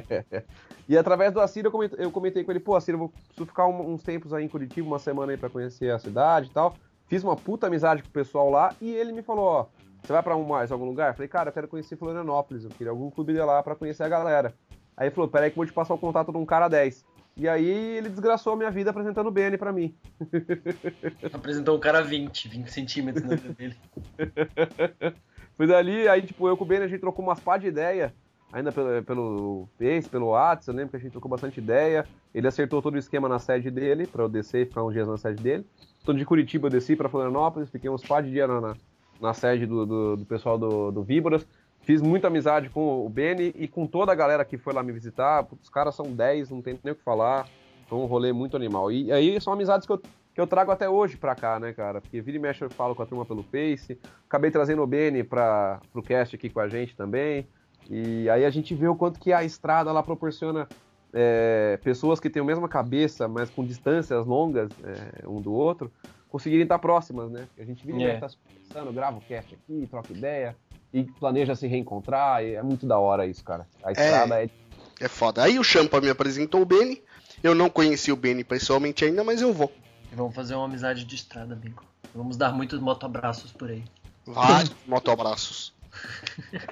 e 0.88 0.96
através 0.96 1.32
do 1.32 1.40
Assir 1.40 1.64
eu 1.64 1.70
comentei, 1.70 2.04
eu 2.04 2.10
comentei 2.10 2.44
com 2.44 2.50
ele, 2.50 2.60
pô, 2.60 2.76
Assir, 2.76 2.92
eu 2.92 2.98
vou 2.98 3.12
ficar 3.46 3.66
um, 3.66 3.92
uns 3.92 4.02
tempos 4.02 4.32
aí 4.32 4.44
em 4.44 4.48
Curitiba, 4.48 4.86
uma 4.86 4.98
semana 4.98 5.32
aí 5.32 5.38
pra 5.38 5.50
conhecer 5.50 5.90
a 5.90 5.98
cidade 5.98 6.48
e 6.48 6.52
tal. 6.52 6.74
Fiz 7.06 7.24
uma 7.24 7.36
puta 7.36 7.66
amizade 7.66 8.02
com 8.02 8.08
o 8.08 8.12
pessoal 8.12 8.50
lá 8.50 8.74
e 8.80 8.90
ele 8.90 9.12
me 9.12 9.22
falou, 9.22 9.44
ó, 9.44 9.66
você 10.02 10.12
vai 10.12 10.22
para 10.22 10.36
um 10.36 10.44
mais 10.46 10.70
algum 10.70 10.84
lugar? 10.84 11.10
Eu 11.10 11.14
falei, 11.14 11.28
cara, 11.28 11.48
eu 11.48 11.52
quero 11.52 11.68
conhecer 11.68 11.96
Florianópolis, 11.96 12.64
eu 12.64 12.70
queria 12.70 12.90
algum 12.90 13.10
clube 13.10 13.32
de 13.32 13.40
lá 13.40 13.62
para 13.62 13.74
conhecer 13.74 14.02
a 14.02 14.08
galera. 14.08 14.54
Aí 14.96 15.06
ele 15.06 15.14
falou, 15.14 15.30
peraí 15.30 15.50
que 15.50 15.54
eu 15.54 15.62
vou 15.62 15.66
te 15.66 15.72
passar 15.72 15.94
o 15.94 15.98
contato 15.98 16.32
de 16.32 16.38
um 16.38 16.44
cara 16.44 16.68
10. 16.68 17.04
E 17.38 17.48
aí 17.48 17.64
ele 17.96 18.08
desgraçou 18.08 18.52
a 18.52 18.56
minha 18.56 18.70
vida 18.70 18.90
apresentando 18.90 19.28
o 19.28 19.30
BN 19.30 19.56
pra 19.56 19.72
mim. 19.72 19.94
Apresentou 21.32 21.76
um 21.76 21.80
cara 21.80 22.02
20, 22.02 22.48
20 22.48 22.72
centímetros 22.72 23.24
na 23.24 23.36
vida 23.36 23.54
dele. 23.54 23.76
Fui 25.58 25.66
dali, 25.66 26.06
aí 26.06 26.22
tipo, 26.22 26.46
eu 26.46 26.56
com 26.56 26.62
o 26.62 26.66
BN 26.66 26.84
a 26.84 26.86
gente 26.86 27.00
trocou 27.00 27.24
umas 27.24 27.40
pá 27.40 27.58
de 27.58 27.66
ideia, 27.66 28.14
ainda 28.52 28.70
pelo, 28.70 29.02
pelo 29.02 29.68
Face, 29.76 30.08
pelo 30.08 30.26
WhatsApp, 30.28 30.68
eu 30.68 30.74
lembro 30.74 30.90
que 30.90 30.96
a 30.96 31.00
gente 31.00 31.10
trocou 31.10 31.28
bastante 31.28 31.58
ideia. 31.58 32.06
Ele 32.32 32.46
acertou 32.46 32.80
todo 32.80 32.94
o 32.94 32.98
esquema 32.98 33.28
na 33.28 33.40
sede 33.40 33.68
dele, 33.68 34.06
pra 34.06 34.22
eu 34.22 34.28
descer 34.28 34.62
e 34.62 34.66
ficar 34.66 34.84
uns 34.84 34.92
dias 34.92 35.08
na 35.08 35.16
sede 35.16 35.42
dele. 35.42 35.66
Então 36.00 36.14
de 36.14 36.24
Curitiba 36.24 36.68
eu 36.68 36.70
desci 36.70 36.94
pra 36.94 37.08
Florianópolis, 37.08 37.70
fiquei 37.70 37.90
uns 37.90 38.04
pá 38.04 38.20
de 38.20 38.30
dia 38.30 38.46
na, 38.46 38.60
na, 38.60 38.76
na 39.20 39.34
sede 39.34 39.66
do, 39.66 39.84
do, 39.84 40.16
do 40.18 40.24
pessoal 40.26 40.56
do, 40.56 40.92
do 40.92 41.02
Víboras. 41.02 41.44
Fiz 41.80 42.00
muita 42.00 42.28
amizade 42.28 42.68
com 42.68 43.04
o 43.04 43.08
Beni 43.08 43.52
e 43.56 43.66
com 43.66 43.84
toda 43.84 44.12
a 44.12 44.14
galera 44.14 44.44
que 44.44 44.56
foi 44.56 44.72
lá 44.72 44.80
me 44.80 44.92
visitar. 44.92 45.44
Os 45.60 45.68
caras 45.68 45.96
são 45.96 46.06
10, 46.14 46.50
não 46.50 46.62
tem 46.62 46.78
nem 46.84 46.92
o 46.92 46.94
que 46.96 47.02
falar. 47.02 47.48
Foi 47.88 47.98
um 47.98 48.06
rolê 48.06 48.32
muito 48.32 48.56
animal. 48.56 48.92
E 48.92 49.10
aí 49.10 49.40
são 49.40 49.52
amizades 49.52 49.88
que 49.88 49.92
eu, 49.92 50.00
que 50.38 50.42
eu 50.42 50.46
trago 50.46 50.70
até 50.70 50.88
hoje 50.88 51.16
pra 51.16 51.34
cá, 51.34 51.58
né, 51.58 51.72
cara? 51.72 52.00
Porque 52.00 52.20
vira 52.20 52.36
e 52.36 52.40
mexe 52.40 52.62
eu 52.62 52.70
falo 52.70 52.94
com 52.94 53.02
a 53.02 53.06
turma 53.06 53.26
pelo 53.26 53.42
Face. 53.42 53.98
Acabei 54.24 54.52
trazendo 54.52 54.80
o 54.80 54.86
Beni 54.86 55.24
pra, 55.24 55.80
pro 55.92 56.00
cast 56.00 56.36
aqui 56.36 56.48
com 56.48 56.60
a 56.60 56.68
gente 56.68 56.94
também. 56.94 57.44
E 57.90 58.30
aí 58.30 58.44
a 58.44 58.50
gente 58.50 58.72
vê 58.72 58.86
o 58.86 58.94
quanto 58.94 59.18
que 59.18 59.32
a 59.32 59.42
estrada 59.42 59.90
lá 59.90 60.00
proporciona 60.00 60.68
é, 61.12 61.76
pessoas 61.82 62.20
que 62.20 62.30
têm 62.30 62.40
a 62.40 62.44
mesma 62.44 62.68
cabeça, 62.68 63.26
mas 63.26 63.50
com 63.50 63.64
distâncias 63.64 64.24
longas 64.26 64.70
é, 64.84 65.26
um 65.26 65.40
do 65.40 65.52
outro, 65.52 65.90
conseguirem 66.28 66.62
estar 66.62 66.78
próximas, 66.78 67.32
né? 67.32 67.48
A 67.58 67.64
gente 67.64 67.84
vira 67.84 67.98
e 67.98 68.02
yeah. 68.02 68.20
tá 68.20 68.28
se 68.28 68.36
conversando, 68.36 68.92
grava 68.92 69.18
o 69.18 69.22
cast 69.22 69.56
aqui, 69.56 69.88
troca 69.90 70.12
ideia 70.12 70.54
e 70.94 71.02
planeja 71.02 71.56
se 71.56 71.66
reencontrar. 71.66 72.44
é 72.44 72.62
muito 72.62 72.86
da 72.86 72.96
hora 72.96 73.26
isso, 73.26 73.42
cara. 73.42 73.66
A 73.82 73.90
estrada 73.90 74.40
é. 74.40 74.44
É, 74.44 74.50
é 75.00 75.08
foda. 75.08 75.42
Aí 75.42 75.58
o 75.58 75.64
Champa 75.64 76.00
me 76.00 76.08
apresentou 76.08 76.62
o 76.62 76.64
Beni. 76.64 77.02
Eu 77.42 77.56
não 77.56 77.68
conheci 77.68 78.12
o 78.12 78.16
Beni 78.16 78.44
pessoalmente 78.44 79.04
ainda, 79.04 79.24
mas 79.24 79.42
eu 79.42 79.52
vou. 79.52 79.72
Vamos 80.12 80.34
fazer 80.34 80.54
uma 80.54 80.64
amizade 80.64 81.04
de 81.04 81.14
estrada, 81.14 81.54
amigo. 81.54 81.84
Vamos 82.14 82.36
dar 82.36 82.52
muitos 82.52 82.80
motoabraços 82.80 83.52
por 83.52 83.70
aí. 83.70 83.84
Vários 84.26 84.74
motoabraços. 84.86 85.72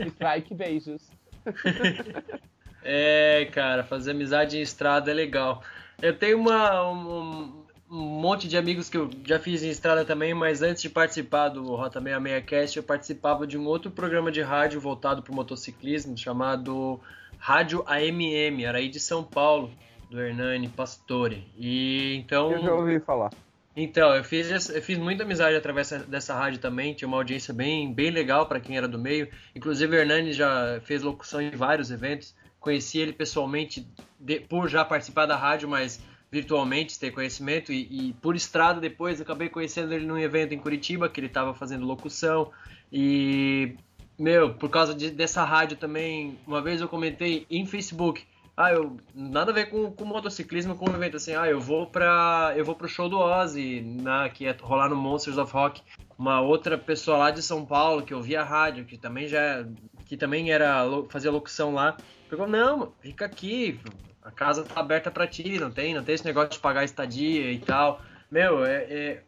Strike 0.09 0.55
beijos. 0.55 1.03
é, 2.83 3.49
cara, 3.53 3.85
fazer 3.85 4.13
amizade 4.13 4.59
em 4.59 4.63
estrada 4.63 5.11
é 5.11 5.15
legal. 5.15 5.63
Eu 6.01 6.17
tenho 6.17 6.39
uma, 6.39 6.91
um, 6.91 7.65
um 7.91 7.97
monte 7.97 8.49
de 8.49 8.57
amigos 8.57 8.89
que 8.89 8.97
eu 8.97 9.11
já 9.25 9.39
fiz 9.39 9.63
em 9.63 9.71
estrada 9.71 10.05
também, 10.05 10.35
mas 10.35 10.63
antes 10.63 10.83
de 10.83 10.91
participar 10.91 11.49
do 11.49 11.63
Rota 11.75 12.01
66 12.01 12.45
Cast, 12.45 12.77
eu 12.77 12.83
participava 12.83 13.47
de 13.47 13.57
um 13.57 13.67
outro 13.67 13.91
programa 13.91 14.31
de 14.31 14.43
rádio 14.43 14.81
voltado 14.81 15.23
para 15.23 15.33
o 15.33 15.35
motociclismo 15.35 16.17
chamado 16.17 17.01
Rádio 17.39 17.85
AMM, 17.87 18.65
era 18.65 18.79
aí 18.79 18.89
de 18.89 19.01
São 19.01 19.23
Paulo, 19.23 19.71
do 20.11 20.21
Hernani 20.21 20.69
Pastore. 20.69 21.47
E 21.57 22.15
então. 22.17 22.53
Eu 22.53 22.63
já 22.63 22.75
ouvi 22.75 23.01
falar. 23.01 23.31
Então, 23.77 24.15
eu 24.15 24.25
fiz, 24.25 24.71
eu 24.71 24.81
fiz 24.81 24.97
muita 24.97 25.23
amizade 25.23 25.55
através 25.55 25.91
dessa 26.09 26.35
rádio 26.35 26.59
também, 26.59 26.95
tinha 26.95 27.07
uma 27.07 27.19
audiência 27.19 27.53
bem, 27.53 27.93
bem 27.93 28.11
legal 28.11 28.47
para 28.47 28.59
quem 28.59 28.79
era 28.79 28.89
do 28.89 28.99
meio. 28.99 29.29
Inclusive, 29.55 29.95
o 29.95 29.99
Hernani 30.01 30.33
já 30.33 30.81
fez 30.83 31.03
locução 31.03 31.43
em 31.43 31.51
vários 31.51 31.91
eventos. 31.91 32.35
Conheci 32.59 32.99
ele 32.99 33.13
pessoalmente 33.13 33.87
de, 34.19 34.41
por 34.41 34.67
já 34.69 34.83
participar 34.83 35.27
da 35.27 35.37
rádio, 35.37 35.69
mas 35.69 36.01
virtualmente, 36.31 36.99
ter 36.99 37.13
conhecimento, 37.13 37.73
e, 37.73 38.09
e, 38.09 38.13
por 38.15 38.35
estrada 38.35 38.81
depois 38.81 39.21
acabei 39.21 39.49
conhecendo 39.49 39.93
ele 39.93 40.07
num 40.07 40.19
evento 40.19 40.53
em 40.53 40.59
Curitiba, 40.59 41.09
que 41.09 41.21
ele 41.21 41.29
estava 41.29 41.55
fazendo 41.55 41.87
locução, 41.87 42.51
e, 42.93 43.77
meu, 44.19 44.55
por 44.55 44.69
causa 44.69 44.95
de, 44.95 45.11
dessa 45.11 45.45
rádio 45.45 45.77
também, 45.77 46.39
uma 46.47 46.61
vez 46.61 46.81
eu 46.81 46.89
comentei 46.89 47.47
em 47.51 47.65
Facebook, 47.65 48.27
ah, 48.57 48.73
eu, 48.73 48.97
nada 49.15 49.51
a 49.51 49.55
ver 49.55 49.67
com, 49.67 49.93
com 49.93 50.05
motociclismo, 50.05 50.77
com 50.77 50.89
um 50.91 50.95
evento 50.95 51.19
assim, 51.19 51.35
ah, 51.35 51.47
eu 51.47 51.61
vou 51.61 51.87
para 51.87 52.55
eu 52.57 52.65
vou 52.65 52.75
pro 52.75 52.89
show 52.89 53.09
do 53.09 53.19
Ozzy, 53.19 53.83
na, 53.83 54.29
que 54.31 54.45
ia 54.45 54.57
rolar 54.59 54.89
no 54.89 54.97
Monsters 54.97 55.37
of 55.37 55.53
Rock, 55.53 55.83
uma 56.19 56.41
outra 56.41 56.79
pessoa 56.79 57.19
lá 57.19 57.31
de 57.31 57.43
São 57.43 57.67
Paulo, 57.67 58.03
que 58.03 58.15
ouvia 58.15 58.41
a 58.41 58.45
rádio, 58.45 58.87
que 58.87 58.97
também 58.97 59.29
já, 59.29 59.67
que 60.07 60.17
também 60.17 60.51
era, 60.51 60.85
fazia 61.11 61.31
locução 61.31 61.75
lá, 61.75 61.99
pegou, 62.31 62.47
não, 62.47 62.93
fica 63.01 63.27
aqui, 63.27 63.79
a 64.23 64.31
casa 64.31 64.65
tá 64.65 64.81
aberta 64.81 65.11
para 65.11 65.27
ti, 65.27 65.59
não 65.61 65.71
tem, 65.71 65.95
não 65.95 66.03
tem 66.03 66.15
esse 66.15 66.25
negócio 66.25 66.51
de 66.51 66.59
pagar 66.59 66.85
estadia 66.85 67.53
e 67.53 67.59
tal. 67.59 68.01
Meu, 68.31 68.65
é, 68.65 68.85
é, 68.85 69.23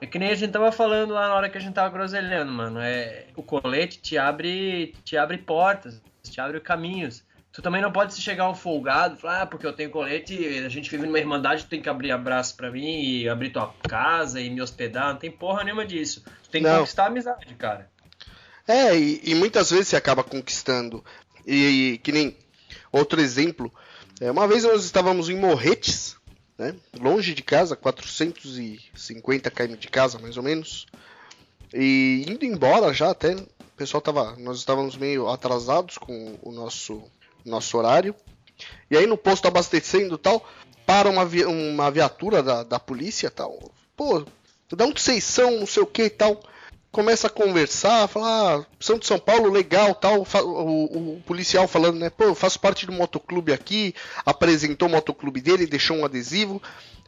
é, 0.00 0.06
que 0.06 0.18
nem 0.18 0.30
a 0.30 0.34
gente 0.34 0.52
tava 0.52 0.70
falando 0.70 1.12
lá 1.12 1.28
na 1.28 1.34
hora 1.34 1.50
que 1.50 1.58
a 1.58 1.60
gente 1.60 1.74
tava 1.74 1.88
groselhando, 1.88 2.52
mano. 2.52 2.78
É, 2.80 3.26
o 3.34 3.42
colete 3.42 3.98
te 4.00 4.16
abre, 4.16 4.94
te 5.02 5.16
abre 5.16 5.38
portas, 5.38 6.00
te 6.22 6.40
abre 6.40 6.60
caminhos. 6.60 7.24
Tu 7.54 7.62
também 7.62 7.80
não 7.80 7.92
pode 7.92 8.12
se 8.12 8.20
chegar 8.20 8.50
um 8.50 8.54
folgado, 8.54 9.16
falar, 9.16 9.42
ah, 9.42 9.46
porque 9.46 9.64
eu 9.64 9.72
tenho 9.72 9.88
colete, 9.88 10.36
a 10.58 10.68
gente 10.68 10.90
vive 10.90 11.06
numa 11.06 11.20
irmandade, 11.20 11.62
tu 11.62 11.68
tem 11.68 11.80
que 11.80 11.88
abrir 11.88 12.10
abraço 12.10 12.56
para 12.56 12.68
mim 12.68 13.00
e 13.00 13.28
abrir 13.28 13.50
tua 13.50 13.72
casa 13.88 14.40
e 14.40 14.50
me 14.50 14.60
hospedar, 14.60 15.12
não 15.12 15.20
tem 15.20 15.30
porra 15.30 15.62
nenhuma 15.62 15.86
disso. 15.86 16.24
Tu 16.42 16.50
tem 16.50 16.62
que 16.62 16.68
não. 16.68 16.80
conquistar 16.80 17.04
a 17.04 17.06
amizade, 17.06 17.54
cara. 17.54 17.88
É, 18.66 18.98
e, 18.98 19.20
e 19.22 19.34
muitas 19.36 19.70
vezes 19.70 19.86
você 19.86 19.96
acaba 19.96 20.24
conquistando. 20.24 21.04
E, 21.46 21.92
e 21.92 21.98
que 21.98 22.10
nem 22.10 22.36
outro 22.90 23.20
exemplo, 23.20 23.72
é, 24.20 24.28
uma 24.32 24.48
vez 24.48 24.64
nós 24.64 24.84
estávamos 24.84 25.28
em 25.28 25.36
Morretes, 25.36 26.16
né, 26.58 26.74
longe 27.00 27.34
de 27.34 27.42
casa, 27.44 27.76
450 27.76 29.48
km 29.52 29.76
de 29.76 29.88
casa 29.88 30.18
mais 30.18 30.36
ou 30.36 30.42
menos, 30.42 30.86
e 31.72 32.24
indo 32.26 32.44
embora 32.44 32.92
já 32.92 33.12
até, 33.12 33.36
o 33.36 33.76
pessoal 33.76 34.00
tava, 34.00 34.34
nós 34.38 34.58
estávamos 34.58 34.96
meio 34.96 35.28
atrasados 35.28 35.98
com 35.98 36.36
o 36.42 36.50
nosso 36.50 37.00
nosso 37.44 37.76
horário. 37.76 38.14
E 38.90 38.96
aí 38.96 39.06
no 39.06 39.16
posto 39.16 39.48
abastecendo 39.48 40.16
tal, 40.16 40.46
para 40.86 41.08
uma, 41.08 41.24
vi 41.24 41.44
uma 41.44 41.90
viatura 41.90 42.42
da, 42.42 42.62
da 42.62 42.78
polícia 42.78 43.30
tal. 43.30 43.72
Pô, 43.96 44.24
dá 44.72 44.84
um 44.86 44.94
vocês 44.94 45.24
são, 45.24 45.60
não 45.60 45.66
sei 45.66 45.82
o 45.82 45.86
que 45.86 46.04
e 46.04 46.10
tal 46.10 46.40
começa 46.94 47.26
a 47.26 47.30
conversar, 47.30 48.06
falar, 48.06 48.60
ah, 48.60 48.66
São 48.78 48.96
de 48.96 49.04
São 49.04 49.18
Paulo, 49.18 49.50
legal, 49.50 49.96
tal, 49.96 50.20
o, 50.22 51.16
o, 51.16 51.22
policial 51.26 51.66
falando, 51.66 51.98
né, 51.98 52.08
pô, 52.08 52.22
eu 52.22 52.36
faço 52.36 52.60
parte 52.60 52.86
do 52.86 52.92
motoclube 52.92 53.52
aqui, 53.52 53.92
apresentou 54.24 54.86
o 54.86 54.90
motoclube 54.92 55.40
dele, 55.40 55.66
deixou 55.66 55.96
um 55.96 56.04
adesivo, 56.04 56.62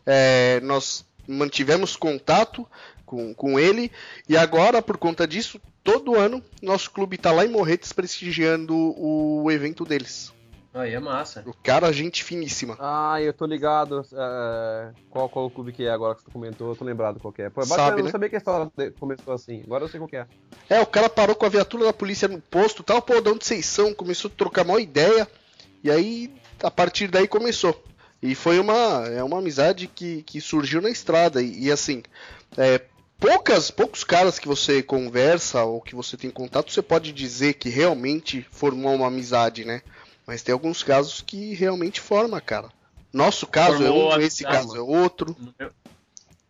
é, 0.05 0.61
nós 0.65 1.05
mantivemos 1.27 1.97
contato 1.97 2.67
com, 3.05 3.33
com 3.35 3.59
ele, 3.59 3.91
e 4.29 4.37
agora, 4.37 4.83
por 4.83 4.97
conta 4.99 5.27
disso, 5.27 5.61
todo 5.85 6.17
ano, 6.17 6.43
nosso 6.61 6.91
clube 6.91 7.17
está 7.17 7.31
lá 7.31 7.45
em 7.45 7.49
Morretes 7.49 7.93
prestigiando 7.93 8.75
o 8.75 9.51
evento 9.51 9.85
deles. 9.85 10.35
Aí 10.77 10.93
é 10.93 11.01
massa. 11.01 11.43
O 11.47 11.55
cara, 11.55 11.91
gente 11.91 12.23
finíssima. 12.23 12.77
Ah, 12.79 13.17
eu 13.23 13.33
tô 13.33 13.47
ligado. 13.47 14.05
É, 14.13 14.91
qual, 15.09 15.27
qual 15.27 15.51
clube 15.51 15.73
que 15.73 15.87
é 15.87 15.91
agora 15.91 16.15
que 16.15 16.23
você 16.23 16.31
comentou? 16.31 16.69
Eu 16.69 16.77
tô 16.77 16.85
lembrado 16.85 17.19
qual 17.19 17.33
é. 17.39 17.49
Pô, 17.49 17.63
é 17.63 17.65
Sabe, 17.65 17.93
eu 17.93 17.99
não 17.99 18.05
né? 18.05 18.11
sabia 18.11 18.29
que 18.29 18.37
a 18.37 18.39
história 18.39 18.71
começou 19.01 19.33
assim. 19.33 19.63
Agora 19.65 19.85
eu 19.85 19.89
sei 19.89 19.99
qual 19.99 20.11
é. 20.13 20.27
É, 20.69 20.81
o 20.83 20.87
cara 20.87 21.09
parou 21.09 21.35
com 21.35 21.47
a 21.47 21.49
viatura 21.49 21.87
da 21.87 21.95
polícia 21.95 22.29
no 22.29 22.43
posto 22.43 22.83
tal. 22.83 23.01
Pô, 23.01 23.19
de 23.23 23.31
onde 23.31 23.47
vocês 23.47 23.65
são? 23.65 23.95
Começou 23.95 24.31
a 24.31 24.37
trocar 24.37 24.67
uma 24.67 24.79
ideia. 24.79 25.27
E 25.83 25.91
aí, 25.91 26.31
a 26.63 26.71
partir 26.71 27.09
daí 27.09 27.27
começou. 27.27 27.83
E 28.23 28.35
foi 28.35 28.59
uma, 28.59 29.07
é 29.09 29.23
uma 29.23 29.39
amizade 29.39 29.87
que, 29.87 30.23
que 30.23 30.41
surgiu 30.41 30.81
na 30.81 30.91
estrada. 30.91 31.43
E, 31.43 31.65
e 31.65 31.71
assim, 31.71 32.03
é, 32.57 32.81
poucas, 33.19 33.71
poucos 33.71 34.05
caras 34.05 34.39
que 34.39 34.49
você 34.49 34.83
conversa 34.83 35.65
ou 35.65 35.81
que 35.81 35.95
você 35.95 36.17
tem 36.17 36.31
contato, 36.31 36.73
você 36.73 36.83
pode 36.83 37.13
dizer 37.13 37.55
que 37.55 37.69
realmente 37.69 38.47
formou 38.51 38.95
uma 38.95 39.09
amizade, 39.09 39.65
né? 39.65 39.83
Mas 40.27 40.43
tem 40.43 40.53
alguns 40.53 40.83
casos 40.83 41.21
que 41.21 41.55
realmente 41.55 42.01
forma, 42.01 42.41
cara. 42.41 42.69
Nosso 43.13 43.47
caso 43.47 43.79
Formou 43.79 44.13
é 44.13 44.19
um, 44.19 44.21
esse 44.21 44.43
caso 44.43 44.77
é 44.77 44.81
outro. 44.81 45.37
No 45.39 45.55
meu, 45.59 45.71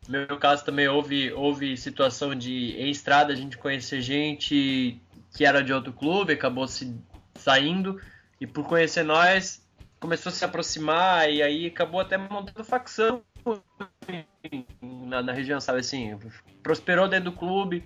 no 0.09 0.27
meu 0.29 0.39
caso 0.39 0.65
também 0.65 0.89
houve, 0.89 1.33
houve 1.33 1.77
situação 1.77 2.35
de 2.35 2.75
em 2.79 2.91
estrada 2.91 3.33
a 3.33 3.37
gente 3.37 3.59
conhecer 3.59 4.01
gente 4.01 5.01
que 5.35 5.45
era 5.45 5.63
de 5.63 5.73
outro 5.73 5.93
clube, 5.93 6.33
acabou 6.33 6.67
se 6.67 6.95
saindo 7.35 8.01
e 8.41 8.47
por 8.47 8.67
conhecer 8.67 9.05
nós 9.05 9.63
começou 10.01 10.31
a 10.31 10.33
se 10.33 10.45
aproximar 10.45 11.31
e 11.31 11.43
aí 11.43 11.67
acabou 11.67 12.01
até 12.01 12.17
montando 12.17 12.65
facção 12.65 13.23
na, 14.81 15.23
na 15.23 15.33
região, 15.33 15.61
sabe 15.61 15.81
assim, 15.81 16.19
prosperou 16.63 17.09
dentro 17.09 17.31
do 17.31 17.37
clube, 17.37 17.85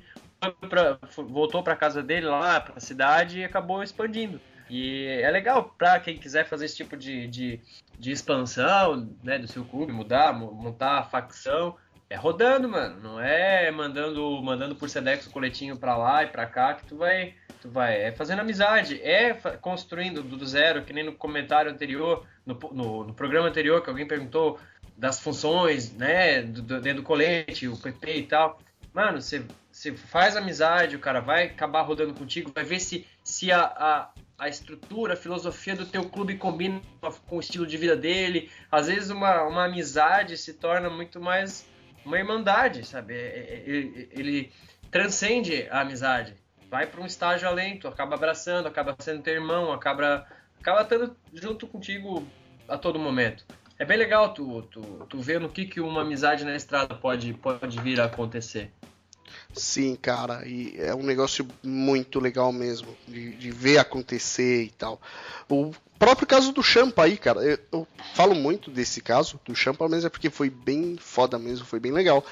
pra, 0.69 0.99
voltou 1.29 1.63
para 1.63 1.77
casa 1.77 2.03
dele 2.03 2.27
lá, 2.27 2.61
para 2.61 2.77
a 2.77 2.81
cidade 2.81 3.41
e 3.41 3.45
acabou 3.45 3.83
expandindo. 3.83 4.41
E 4.71 5.07
é 5.07 5.29
legal 5.31 5.75
para 5.77 5.99
quem 5.99 6.17
quiser 6.17 6.47
fazer 6.47 6.67
esse 6.67 6.77
tipo 6.77 6.97
de, 6.97 7.27
de, 7.27 7.61
de, 7.99 8.13
expansão 8.13 9.11
né, 9.23 9.37
do 9.37 9.49
seu 9.49 9.65
clube, 9.65 9.93
mudar, 9.93 10.33
montar 10.33 10.99
a 10.99 11.03
facção. 11.03 11.77
É 12.11 12.17
rodando, 12.17 12.69
mano. 12.69 13.01
Não 13.01 13.21
é 13.21 13.71
mandando 13.71 14.43
mandando 14.43 14.75
por 14.75 14.91
Sedex 14.91 15.29
o 15.29 15.31
coletinho 15.31 15.77
para 15.77 15.97
lá 15.97 16.25
e 16.25 16.27
para 16.27 16.45
cá 16.45 16.75
que 16.75 16.85
tu 16.85 16.97
vai 16.97 17.35
tu 17.63 17.71
vai 17.71 18.03
é 18.03 18.11
fazendo 18.11 18.41
amizade, 18.41 19.01
é 19.01 19.33
construindo 19.61 20.21
do 20.21 20.45
zero, 20.45 20.83
que 20.83 20.93
nem 20.93 21.05
no 21.05 21.13
comentário 21.13 21.71
anterior, 21.71 22.27
no, 22.45 22.59
no, 22.73 23.05
no 23.05 23.15
programa 23.15 23.47
anterior 23.47 23.81
que 23.81 23.89
alguém 23.89 24.09
perguntou 24.09 24.59
das 24.97 25.21
funções, 25.21 25.93
né, 25.93 26.43
do, 26.43 26.63
do, 26.63 26.81
dentro 26.81 27.03
do 27.03 27.07
colete, 27.07 27.69
o 27.69 27.77
PP 27.77 28.17
e 28.17 28.27
tal. 28.27 28.59
Mano, 28.93 29.21
você 29.21 29.45
faz 29.95 30.37
amizade, 30.37 30.97
o 30.97 31.01
cara 31.01 31.21
vai 31.21 31.45
acabar 31.45 31.83
rodando 31.83 32.13
contigo, 32.13 32.51
vai 32.53 32.65
ver 32.65 32.81
se, 32.81 33.07
se 33.23 33.53
a, 33.53 33.61
a, 33.61 34.11
a 34.37 34.49
estrutura, 34.49 35.15
a 35.15 35.17
filosofia 35.17 35.77
do 35.77 35.87
teu 35.87 36.09
clube 36.09 36.37
combina 36.37 36.81
com 37.29 37.37
o 37.37 37.41
estilo 37.41 37.67
de 37.67 37.77
vida 37.77 37.95
dele. 37.95 38.51
Às 38.71 38.89
vezes 38.89 39.11
uma, 39.11 39.45
uma 39.45 39.67
amizade 39.67 40.37
se 40.37 40.55
torna 40.55 40.91
muito 40.91 41.21
mais 41.21 41.70
uma 42.05 42.19
irmandade, 42.19 42.85
sabe? 42.85 43.15
É, 43.15 43.19
é, 43.19 43.63
ele, 43.67 44.09
ele 44.13 44.53
transcende 44.91 45.69
a 45.71 45.81
amizade. 45.81 46.35
Vai 46.71 46.87
para 46.87 47.01
um 47.01 47.07
estágio 47.07 47.49
além, 47.49 47.79
tu 47.79 47.89
acaba 47.89 48.15
abraçando, 48.15 48.67
acaba 48.67 48.95
sendo 48.99 49.23
teu 49.23 49.35
irmão, 49.35 49.73
acaba, 49.73 50.27
acaba 50.61 50.83
estando 50.83 51.17
junto 51.33 51.67
contigo 51.67 52.27
a 52.69 52.79
todo 52.79 52.99
momento. 52.99 53.45
É 53.79 53.85
bem 53.85 53.97
legal 53.97 54.35
tu, 54.35 54.63
tu, 54.63 54.83
tu 55.09 55.19
ver 55.21 55.41
no 55.41 55.49
que, 55.49 55.65
que 55.65 55.81
uma 55.81 56.03
amizade 56.03 56.45
na 56.45 56.55
estrada 56.55 56.95
pode, 56.95 57.33
pode 57.35 57.81
vir 57.81 58.01
a 58.01 58.05
acontecer. 58.05 58.71
Sim, 59.53 59.97
cara, 59.97 60.47
e 60.47 60.75
é 60.79 60.95
um 60.95 61.03
negócio 61.03 61.47
muito 61.63 62.21
legal 62.21 62.53
mesmo, 62.53 62.97
de, 63.07 63.35
de 63.35 63.51
ver 63.51 63.79
acontecer 63.79 64.63
e 64.63 64.71
tal. 64.71 65.01
O 65.49 65.73
próprio 65.99 66.27
caso 66.27 66.53
do 66.53 66.63
Champa 66.63 67.05
aí, 67.05 67.19
cara, 67.19 67.43
eu, 67.43 67.59
eu, 67.73 67.89
falo 68.15 68.35
muito 68.35 68.71
desse 68.71 69.01
caso 69.01 69.41
do 69.45 69.55
Champa, 69.55 69.89
mas 69.89 70.05
é 70.05 70.09
porque 70.09 70.31
foi 70.31 70.49
bem 70.49 70.97
foda 70.99 71.39
mesmo, 71.39 71.67
foi 71.67 71.81
bem 71.81 71.93
legal. 71.93 72.25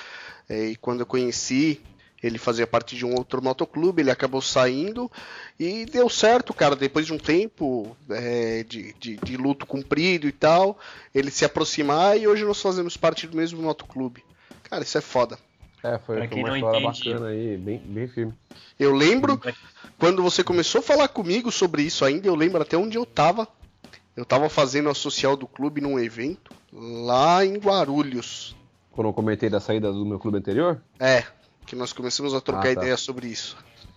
É, 0.49 0.69
e 0.69 0.77
quando 0.77 1.01
eu 1.01 1.07
conheci, 1.07 1.81
ele 2.23 2.39
fazia 2.39 2.67
parte 2.67 2.97
de 2.97 3.05
um 3.05 3.15
outro 3.15 3.43
motoclube, 3.43 4.03
ele 4.03 4.11
acabou 4.11 4.43
saindo 4.43 5.11
e 5.59 5.85
deu 5.87 6.09
certo, 6.09 6.53
cara. 6.53 6.75
Depois 6.75 7.07
de 7.07 7.13
um 7.13 7.19
tempo 7.19 7.97
é, 8.11 8.65
de, 8.65 8.93
de, 8.95 9.17
de, 9.17 9.37
luto 9.37 9.67
cumprido 9.67 10.27
e 10.27 10.33
tal, 10.33 10.79
ele 11.15 11.31
se 11.31 11.45
aproximar 11.45 12.19
e 12.19 12.27
hoje 12.27 12.45
nós 12.45 12.61
fazemos 12.61 12.97
parte 12.97 13.27
do 13.27 13.37
mesmo 13.37 13.63
motoclube. 13.63 14.25
Cara, 14.65 14.83
isso 14.83 14.99
é 14.99 15.01
foda. 15.01 15.39
É, 15.83 15.99
foi, 15.99 16.27
foi 16.27 16.43
uma 16.43 16.57
história 16.57 16.79
entende. 16.79 17.11
bacana 17.11 17.27
aí, 17.29 17.57
bem, 17.57 17.79
bem 17.79 18.09
firme. 18.09 18.35
Eu 18.79 18.95
lembro, 18.95 19.41
quando 19.99 20.23
você 20.23 20.43
começou 20.43 20.81
a 20.81 20.83
falar 20.83 21.09
comigo 21.09 21.51
sobre 21.53 21.83
isso 21.83 22.05
ainda, 22.05 22.27
eu 22.27 22.35
lembro 22.35 22.61
até 22.61 22.77
onde 22.77 22.97
eu 22.97 23.07
tava. 23.07 23.47
Eu 24.17 24.25
tava 24.25 24.49
fazendo 24.49 24.89
a 24.89 24.95
social 24.95 25.37
do 25.37 25.47
clube 25.47 25.81
num 25.81 25.99
evento 25.99 26.53
lá 26.73 27.45
em 27.45 27.57
Guarulhos. 27.57 28.57
Quando 28.91 29.07
eu 29.07 29.13
comentei 29.13 29.49
da 29.49 29.61
saída 29.61 29.93
do 29.93 30.05
meu 30.05 30.19
clube 30.19 30.39
anterior? 30.39 30.83
É, 30.99 31.23
que 31.65 31.77
nós 31.77 31.93
começamos 31.93 32.35
a 32.35 32.41
trocar 32.41 32.71
ah, 32.71 32.75
tá. 32.75 32.83
ideias 32.83 33.01
sobre 33.01 33.29
isso. 33.29 33.57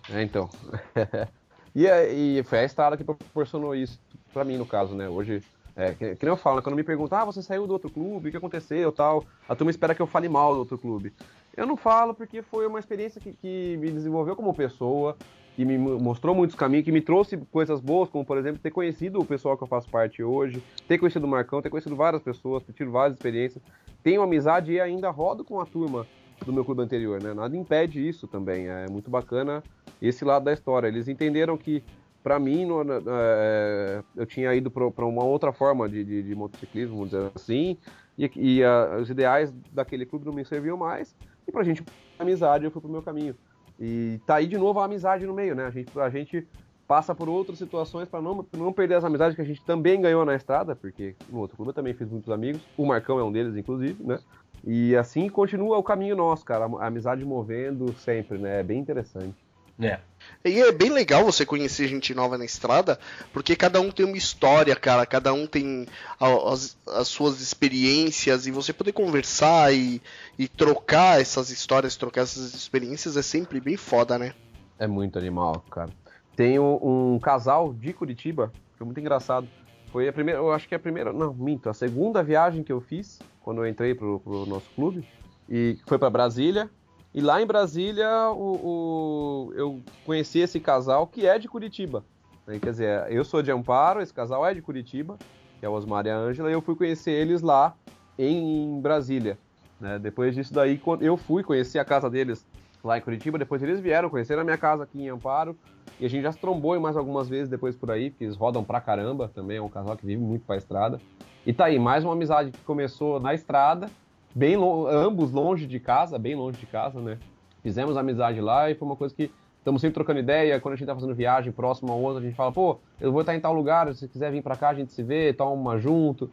É, 0.09 0.21
então. 0.21 0.47
e, 1.75 1.87
e, 1.87 2.43
foi 2.43 2.59
a 2.59 2.65
estrada 2.65 2.95
que 2.95 3.03
proporcionou 3.03 3.73
isso 3.73 3.99
para 4.31 4.43
mim, 4.43 4.57
no 4.57 4.65
caso, 4.65 4.93
né? 4.93 5.09
Hoje, 5.09 5.41
é, 5.75 5.93
que, 5.93 6.15
que 6.15 6.25
nem 6.25 6.31
eu 6.31 6.37
falo, 6.37 6.57
né? 6.57 6.61
quando 6.61 6.75
me 6.75 6.83
perguntam, 6.83 7.17
ah, 7.17 7.25
você 7.25 7.41
saiu 7.41 7.65
do 7.65 7.73
outro 7.73 7.89
clube, 7.89 8.29
o 8.29 8.31
que 8.31 8.37
aconteceu 8.37 8.91
tal, 8.91 9.25
a 9.47 9.55
turma 9.55 9.71
espera 9.71 9.95
que 9.95 10.01
eu 10.01 10.07
fale 10.07 10.29
mal 10.29 10.53
do 10.53 10.59
outro 10.59 10.77
clube. 10.77 11.13
Eu 11.55 11.65
não 11.65 11.75
falo 11.75 12.13
porque 12.13 12.41
foi 12.41 12.65
uma 12.65 12.79
experiência 12.79 13.19
que, 13.19 13.33
que 13.33 13.77
me 13.77 13.91
desenvolveu 13.91 14.35
como 14.35 14.53
pessoa, 14.53 15.17
que 15.55 15.65
me 15.65 15.77
mostrou 15.77 16.33
muitos 16.33 16.55
caminhos, 16.55 16.85
que 16.85 16.91
me 16.91 17.01
trouxe 17.01 17.37
coisas 17.51 17.79
boas, 17.81 18.09
como 18.09 18.25
por 18.25 18.37
exemplo 18.37 18.59
ter 18.59 18.71
conhecido 18.71 19.19
o 19.19 19.25
pessoal 19.25 19.57
que 19.57 19.63
eu 19.63 19.67
faço 19.67 19.89
parte 19.89 20.23
hoje, 20.23 20.63
ter 20.87 20.97
conhecido 20.97 21.25
o 21.25 21.29
Marcão, 21.29 21.61
ter 21.61 21.69
conhecido 21.69 21.95
várias 21.95 22.21
pessoas, 22.21 22.63
ter 22.63 22.73
tido 22.73 22.91
várias 22.91 23.17
experiências. 23.17 23.63
Tenho 24.01 24.21
amizade 24.21 24.71
e 24.71 24.79
ainda 24.79 25.09
rodo 25.09 25.43
com 25.43 25.59
a 25.59 25.65
turma 25.65 26.07
do 26.45 26.53
meu 26.53 26.65
clube 26.65 26.81
anterior, 26.81 27.21
né? 27.21 27.33
Nada 27.33 27.55
impede 27.55 28.07
isso 28.07 28.27
também. 28.27 28.67
É 28.67 28.87
muito 28.89 29.09
bacana 29.11 29.63
esse 30.01 30.25
lado 30.25 30.45
da 30.45 30.53
história. 30.53 30.87
Eles 30.87 31.07
entenderam 31.07 31.57
que, 31.57 31.83
para 32.23 32.39
mim, 32.39 32.65
no, 32.65 32.81
é, 32.81 34.01
eu 34.15 34.25
tinha 34.25 34.53
ido 34.55 34.71
para 34.71 35.05
uma 35.05 35.23
outra 35.23 35.51
forma 35.51 35.87
de, 35.87 36.03
de, 36.03 36.23
de, 36.23 36.35
motociclismo, 36.35 36.95
vamos 36.95 37.11
dizer 37.11 37.31
assim, 37.35 37.77
e, 38.17 38.31
e 38.35 38.63
a, 38.63 38.97
os 38.99 39.09
ideais 39.09 39.53
daquele 39.71 40.05
clube 40.05 40.25
não 40.25 40.33
me 40.33 40.43
serviam 40.43 40.77
mais. 40.77 41.15
E 41.51 41.53
pra 41.53 41.63
gente, 41.63 41.85
amizade, 42.17 42.63
eu 42.63 42.71
fui 42.71 42.81
pro 42.81 42.89
meu 42.89 43.03
caminho. 43.03 43.35
E 43.77 44.21
tá 44.25 44.35
aí 44.35 44.47
de 44.47 44.57
novo 44.57 44.79
a 44.79 44.85
amizade 44.85 45.25
no 45.25 45.33
meio, 45.33 45.53
né? 45.53 45.65
A 45.65 45.69
gente, 45.69 45.99
a 45.99 46.09
gente 46.09 46.47
passa 46.87 47.13
por 47.13 47.27
outras 47.27 47.57
situações 47.57 48.07
para 48.07 48.21
não, 48.21 48.47
não 48.53 48.71
perder 48.71 48.95
as 48.95 49.03
amizades 49.03 49.35
que 49.35 49.41
a 49.41 49.45
gente 49.45 49.63
também 49.65 49.99
ganhou 49.99 50.23
na 50.23 50.33
estrada, 50.33 50.77
porque 50.77 51.17
no 51.27 51.39
outro 51.39 51.57
clube 51.57 51.71
eu 51.71 51.73
também 51.73 51.93
fiz 51.93 52.09
muitos 52.09 52.31
amigos. 52.31 52.69
O 52.77 52.85
Marcão 52.85 53.19
é 53.19 53.23
um 53.23 53.31
deles, 53.33 53.57
inclusive, 53.57 54.01
né? 54.01 54.19
E 54.63 54.95
assim 54.95 55.27
continua 55.27 55.77
o 55.77 55.83
caminho 55.83 56.15
nosso, 56.15 56.45
cara. 56.45 56.65
A 56.79 56.87
amizade 56.87 57.25
movendo 57.25 57.93
sempre, 57.97 58.37
né? 58.37 58.61
É 58.61 58.63
bem 58.63 58.79
interessante. 58.79 59.45
É. 59.81 59.99
E 60.43 60.59
é 60.59 60.71
bem 60.71 60.89
legal 60.89 61.23
você 61.23 61.45
conhecer 61.45 61.87
gente 61.87 62.15
nova 62.15 62.37
na 62.37 62.45
estrada, 62.45 62.99
porque 63.31 63.55
cada 63.55 63.79
um 63.79 63.91
tem 63.91 64.05
uma 64.05 64.17
história, 64.17 64.75
cara, 64.75 65.05
cada 65.05 65.31
um 65.33 65.45
tem 65.45 65.87
as, 66.19 66.77
as 66.87 67.07
suas 67.07 67.41
experiências, 67.41 68.47
e 68.47 68.51
você 68.51 68.73
poder 68.73 68.91
conversar 68.91 69.71
e, 69.73 70.01
e 70.39 70.47
trocar 70.47 71.21
essas 71.21 71.51
histórias, 71.51 71.95
trocar 71.95 72.21
essas 72.21 72.55
experiências 72.55 73.17
é 73.17 73.21
sempre 73.21 73.59
bem 73.59 73.77
foda, 73.77 74.17
né? 74.17 74.33
É 74.79 74.87
muito 74.87 75.19
animal, 75.19 75.63
cara. 75.69 75.91
Tem 76.35 76.57
um, 76.57 77.13
um 77.13 77.19
casal 77.19 77.71
de 77.71 77.93
Curitiba, 77.93 78.51
foi 78.77 78.85
muito 78.85 78.99
engraçado. 78.99 79.47
Foi 79.91 80.07
a 80.07 80.13
primeira, 80.13 80.39
eu 80.39 80.51
acho 80.51 80.67
que 80.67 80.73
é 80.73 80.77
a 80.77 80.79
primeira, 80.79 81.13
não, 81.13 81.33
minto, 81.33 81.69
a 81.69 81.73
segunda 81.73 82.23
viagem 82.23 82.63
que 82.63 82.71
eu 82.71 82.81
fiz 82.81 83.19
quando 83.41 83.63
eu 83.63 83.67
entrei 83.67 83.93
pro, 83.93 84.19
pro 84.19 84.45
nosso 84.47 84.69
clube, 84.75 85.05
e 85.47 85.77
foi 85.85 85.99
para 85.99 86.09
Brasília, 86.09 86.69
e 87.13 87.19
lá 87.19 87.41
em 87.41 87.45
Brasília, 87.45 88.29
o, 88.29 89.49
o, 89.49 89.53
eu 89.53 89.81
conheci 90.05 90.39
esse 90.39 90.59
casal 90.59 91.05
que 91.05 91.27
é 91.27 91.37
de 91.37 91.47
Curitiba. 91.47 92.05
Né? 92.47 92.57
Quer 92.59 92.71
dizer, 92.71 93.11
eu 93.11 93.25
sou 93.25 93.41
de 93.41 93.51
Amparo, 93.51 94.01
esse 94.01 94.13
casal 94.13 94.45
é 94.45 94.53
de 94.53 94.61
Curitiba, 94.61 95.17
que 95.59 95.65
é 95.65 95.69
o 95.69 95.73
Osmar 95.73 96.05
e 96.05 96.09
a 96.09 96.15
Ângela, 96.15 96.49
e 96.49 96.53
eu 96.53 96.61
fui 96.61 96.75
conhecer 96.75 97.11
eles 97.11 97.41
lá 97.41 97.75
em 98.17 98.79
Brasília. 98.81 99.37
Né? 99.79 99.99
Depois 99.99 100.33
disso 100.33 100.53
daí, 100.53 100.81
eu 101.01 101.17
fui 101.17 101.43
conhecer 101.43 101.79
a 101.79 101.85
casa 101.85 102.09
deles 102.09 102.45
lá 102.83 102.97
em 102.97 103.01
Curitiba, 103.01 103.37
depois 103.37 103.61
eles 103.61 103.79
vieram 103.79 104.09
conhecer 104.09 104.39
a 104.39 104.43
minha 104.43 104.57
casa 104.57 104.83
aqui 104.83 105.01
em 105.01 105.09
Amparo, 105.09 105.55
e 105.99 106.05
a 106.05 106.09
gente 106.09 106.23
já 106.23 106.31
se 106.31 106.39
trombou 106.39 106.79
mais 106.79 106.95
algumas 106.95 107.27
vezes 107.27 107.49
depois 107.49 107.75
por 107.75 107.91
aí, 107.91 108.09
porque 108.09 108.23
eles 108.23 108.37
rodam 108.37 108.63
pra 108.63 108.79
caramba, 108.79 109.27
também 109.27 109.57
é 109.57 109.61
um 109.61 109.69
casal 109.69 109.97
que 109.97 110.05
vive 110.05 110.21
muito 110.21 110.45
pra 110.45 110.55
estrada. 110.55 110.99
E 111.45 111.51
tá 111.51 111.65
aí, 111.65 111.77
mais 111.77 112.03
uma 112.03 112.13
amizade 112.13 112.51
que 112.51 112.59
começou 112.63 113.19
na 113.19 113.33
estrada, 113.33 113.89
bem 114.33 114.55
lo 114.55 114.87
ambos 114.87 115.31
longe 115.31 115.65
de 115.65 115.79
casa, 115.79 116.17
bem 116.17 116.35
longe 116.35 116.57
de 116.57 116.65
casa, 116.65 116.99
né? 116.99 117.17
Fizemos 117.61 117.95
amizade 117.95 118.41
lá 118.41 118.69
e 118.69 118.75
foi 118.75 118.87
uma 118.87 118.95
coisa 118.95 119.13
que 119.13 119.31
estamos 119.59 119.81
sempre 119.81 119.95
trocando 119.95 120.19
ideia. 120.19 120.59
Quando 120.59 120.73
a 120.73 120.77
gente 120.77 120.87
tá 120.87 120.95
fazendo 120.95 121.13
viagem 121.13 121.51
próximo 121.51 121.91
a 121.91 121.95
outra, 121.95 122.19
a 122.19 122.25
gente 122.25 122.35
fala, 122.35 122.51
pô, 122.51 122.79
eu 122.99 123.11
vou 123.11 123.21
estar 123.21 123.35
em 123.35 123.39
tal 123.39 123.53
lugar, 123.53 123.93
se 123.93 124.07
quiser 124.07 124.31
vir 124.31 124.41
para 124.41 124.55
cá, 124.55 124.69
a 124.69 124.73
gente 124.73 124.91
se 124.91 125.03
vê, 125.03 125.33
toma 125.33 125.51
uma 125.51 125.77
junto. 125.77 126.29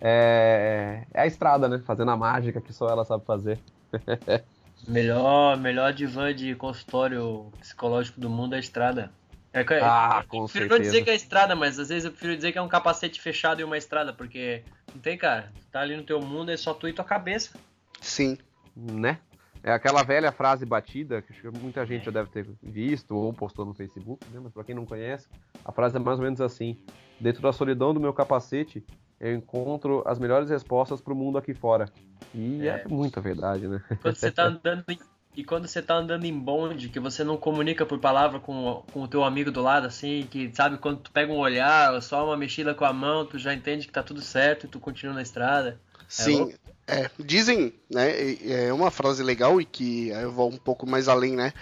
É, 0.00 1.04
é 1.12 1.22
a 1.22 1.26
estrada, 1.26 1.68
né? 1.68 1.78
Fazendo 1.84 2.10
a 2.10 2.16
mágica 2.16 2.60
que 2.60 2.72
só 2.72 2.88
ela 2.88 3.04
sabe 3.04 3.24
fazer. 3.24 3.58
melhor, 4.86 5.56
melhor 5.56 5.92
divã 5.92 6.34
de 6.34 6.54
consultório 6.54 7.46
psicológico 7.60 8.20
do 8.20 8.30
mundo 8.30 8.54
é 8.54 8.56
a 8.56 8.60
estrada. 8.60 9.10
É, 9.52 9.60
ah, 9.82 10.24
com 10.26 10.38
eu 10.38 10.44
prefiro 10.44 10.48
certeza. 10.48 10.68
não 10.70 10.80
dizer 10.80 11.04
que 11.04 11.10
é 11.10 11.14
estrada, 11.14 11.54
mas 11.54 11.78
às 11.78 11.90
vezes 11.90 12.06
eu 12.06 12.10
prefiro 12.10 12.34
dizer 12.34 12.52
que 12.52 12.58
é 12.58 12.62
um 12.62 12.68
capacete 12.68 13.20
fechado 13.20 13.60
e 13.60 13.64
uma 13.64 13.76
estrada, 13.76 14.12
porque 14.12 14.62
não 14.94 15.00
tem, 15.00 15.16
cara. 15.16 15.52
Tá 15.70 15.80
ali 15.80 15.96
no 15.96 16.02
teu 16.02 16.20
mundo, 16.20 16.50
é 16.50 16.56
só 16.56 16.74
tu 16.74 16.88
e 16.88 16.92
tua 16.92 17.04
cabeça. 17.04 17.58
Sim. 18.00 18.36
Né? 18.76 19.18
É 19.62 19.72
aquela 19.72 20.02
velha 20.02 20.32
frase 20.32 20.66
batida, 20.66 21.22
que 21.22 21.32
muita 21.58 21.86
gente 21.86 22.06
já 22.06 22.10
deve 22.10 22.30
ter 22.30 22.46
visto 22.60 23.14
ou 23.14 23.32
postou 23.32 23.64
no 23.64 23.72
Facebook, 23.72 24.24
né? 24.30 24.40
mas 24.42 24.52
pra 24.52 24.64
quem 24.64 24.74
não 24.74 24.84
conhece, 24.84 25.28
a 25.64 25.70
frase 25.70 25.96
é 25.96 26.00
mais 26.00 26.18
ou 26.18 26.24
menos 26.24 26.40
assim: 26.40 26.76
Dentro 27.20 27.40
da 27.40 27.52
solidão 27.52 27.94
do 27.94 28.00
meu 28.00 28.12
capacete, 28.12 28.84
eu 29.20 29.32
encontro 29.32 30.02
as 30.04 30.18
melhores 30.18 30.50
respostas 30.50 31.00
pro 31.00 31.14
mundo 31.14 31.38
aqui 31.38 31.54
fora. 31.54 31.88
E 32.34 32.66
é, 32.66 32.82
é 32.84 32.88
muita 32.88 33.20
verdade, 33.20 33.68
né? 33.68 33.80
Quando 34.00 34.16
você 34.16 34.32
tá 34.32 34.46
andando 34.46 34.84
e 35.34 35.42
quando 35.42 35.66
você 35.66 35.80
tá 35.80 35.94
andando 35.94 36.24
em 36.24 36.38
bonde, 36.38 36.90
que 36.90 37.00
você 37.00 37.24
não 37.24 37.36
comunica 37.36 37.86
por 37.86 37.98
palavra 37.98 38.38
com, 38.38 38.84
com 38.92 39.02
o 39.02 39.08
teu 39.08 39.24
amigo 39.24 39.50
do 39.50 39.62
lado, 39.62 39.86
assim, 39.86 40.26
que 40.30 40.50
sabe 40.54 40.76
quando 40.76 41.00
tu 41.00 41.10
pega 41.10 41.32
um 41.32 41.38
olhar, 41.38 42.00
só 42.02 42.26
uma 42.26 42.36
mexida 42.36 42.74
com 42.74 42.84
a 42.84 42.92
mão, 42.92 43.24
tu 43.24 43.38
já 43.38 43.54
entende 43.54 43.86
que 43.86 43.92
tá 43.92 44.02
tudo 44.02 44.20
certo 44.20 44.66
e 44.66 44.68
tu 44.68 44.78
continua 44.78 45.14
na 45.14 45.22
estrada. 45.22 45.80
Sim, 46.06 46.52
é, 46.86 47.10
dizem, 47.18 47.72
né, 47.90 48.34
é 48.42 48.72
uma 48.72 48.90
frase 48.90 49.22
legal 49.22 49.58
e 49.58 49.64
que 49.64 50.08
eu 50.08 50.30
vou 50.30 50.50
um 50.50 50.58
pouco 50.58 50.86
mais 50.86 51.08
além, 51.08 51.34
né? 51.34 51.54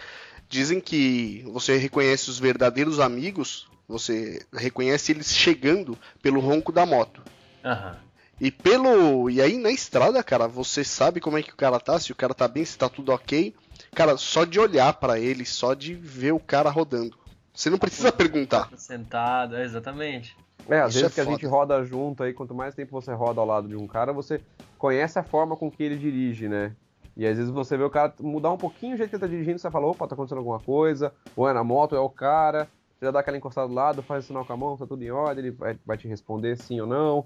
Dizem 0.48 0.80
que 0.80 1.44
você 1.52 1.76
reconhece 1.76 2.28
os 2.28 2.40
verdadeiros 2.40 2.98
amigos, 2.98 3.68
você 3.86 4.44
reconhece 4.52 5.12
eles 5.12 5.32
chegando 5.32 5.96
pelo 6.20 6.40
ronco 6.40 6.72
da 6.72 6.84
moto. 6.84 7.22
Aham. 7.64 8.09
E 8.40 8.50
pelo. 8.50 9.28
E 9.28 9.40
aí 9.40 9.58
na 9.58 9.70
estrada, 9.70 10.22
cara, 10.22 10.48
você 10.48 10.82
sabe 10.82 11.20
como 11.20 11.36
é 11.36 11.42
que 11.42 11.52
o 11.52 11.56
cara 11.56 11.78
tá, 11.78 11.98
se 11.98 12.10
o 12.10 12.16
cara 12.16 12.32
tá 12.32 12.48
bem, 12.48 12.64
se 12.64 12.78
tá 12.78 12.88
tudo 12.88 13.12
ok. 13.12 13.54
Cara, 13.94 14.16
só 14.16 14.44
de 14.44 14.58
olhar 14.58 14.94
para 14.94 15.18
ele, 15.18 15.44
só 15.44 15.74
de 15.74 15.94
ver 15.94 16.32
o 16.32 16.40
cara 16.40 16.70
rodando. 16.70 17.16
Você 17.52 17.68
não 17.68 17.78
precisa 17.78 18.10
perguntar. 18.10 18.70
Sentado, 18.76 19.56
é, 19.56 19.64
exatamente. 19.64 20.36
É, 20.68 20.80
às 20.80 20.94
Isso 20.94 21.02
vezes 21.02 21.12
é 21.12 21.14
que 21.14 21.20
a 21.20 21.24
foda. 21.24 21.36
gente 21.36 21.46
roda 21.46 21.84
junto 21.84 22.22
aí, 22.22 22.32
quanto 22.32 22.54
mais 22.54 22.74
tempo 22.74 22.92
você 22.92 23.12
roda 23.12 23.40
ao 23.40 23.46
lado 23.46 23.68
de 23.68 23.76
um 23.76 23.86
cara, 23.86 24.12
você 24.12 24.40
conhece 24.78 25.18
a 25.18 25.22
forma 25.22 25.56
com 25.56 25.70
que 25.70 25.82
ele 25.82 25.96
dirige, 25.96 26.48
né? 26.48 26.74
E 27.16 27.26
às 27.26 27.36
vezes 27.36 27.50
você 27.50 27.76
vê 27.76 27.82
o 27.82 27.90
cara 27.90 28.14
mudar 28.20 28.52
um 28.52 28.56
pouquinho 28.56 28.94
o 28.94 28.96
jeito 28.96 29.10
que 29.10 29.16
ele 29.16 29.20
tá 29.20 29.26
dirigindo, 29.26 29.58
você 29.58 29.70
fala, 29.70 29.86
opa, 29.86 30.06
tá 30.06 30.14
acontecendo 30.14 30.38
alguma 30.38 30.60
coisa, 30.60 31.12
ou 31.36 31.48
é 31.48 31.52
na 31.52 31.64
moto, 31.64 31.92
ou 31.92 31.98
é 31.98 32.00
o 32.00 32.08
cara, 32.08 32.68
você 32.96 33.06
já 33.06 33.10
dá 33.10 33.20
aquela 33.20 33.36
encostada 33.36 33.66
do 33.66 33.74
lado, 33.74 34.02
faz 34.02 34.24
o 34.24 34.26
sinal 34.28 34.44
com 34.44 34.52
a 34.52 34.56
mão, 34.56 34.76
tá 34.76 34.86
tudo 34.86 35.02
em 35.02 35.10
ordem, 35.10 35.44
ele 35.44 35.50
vai, 35.50 35.76
vai 35.84 35.98
te 35.98 36.06
responder 36.06 36.56
sim 36.56 36.80
ou 36.80 36.86
não. 36.86 37.24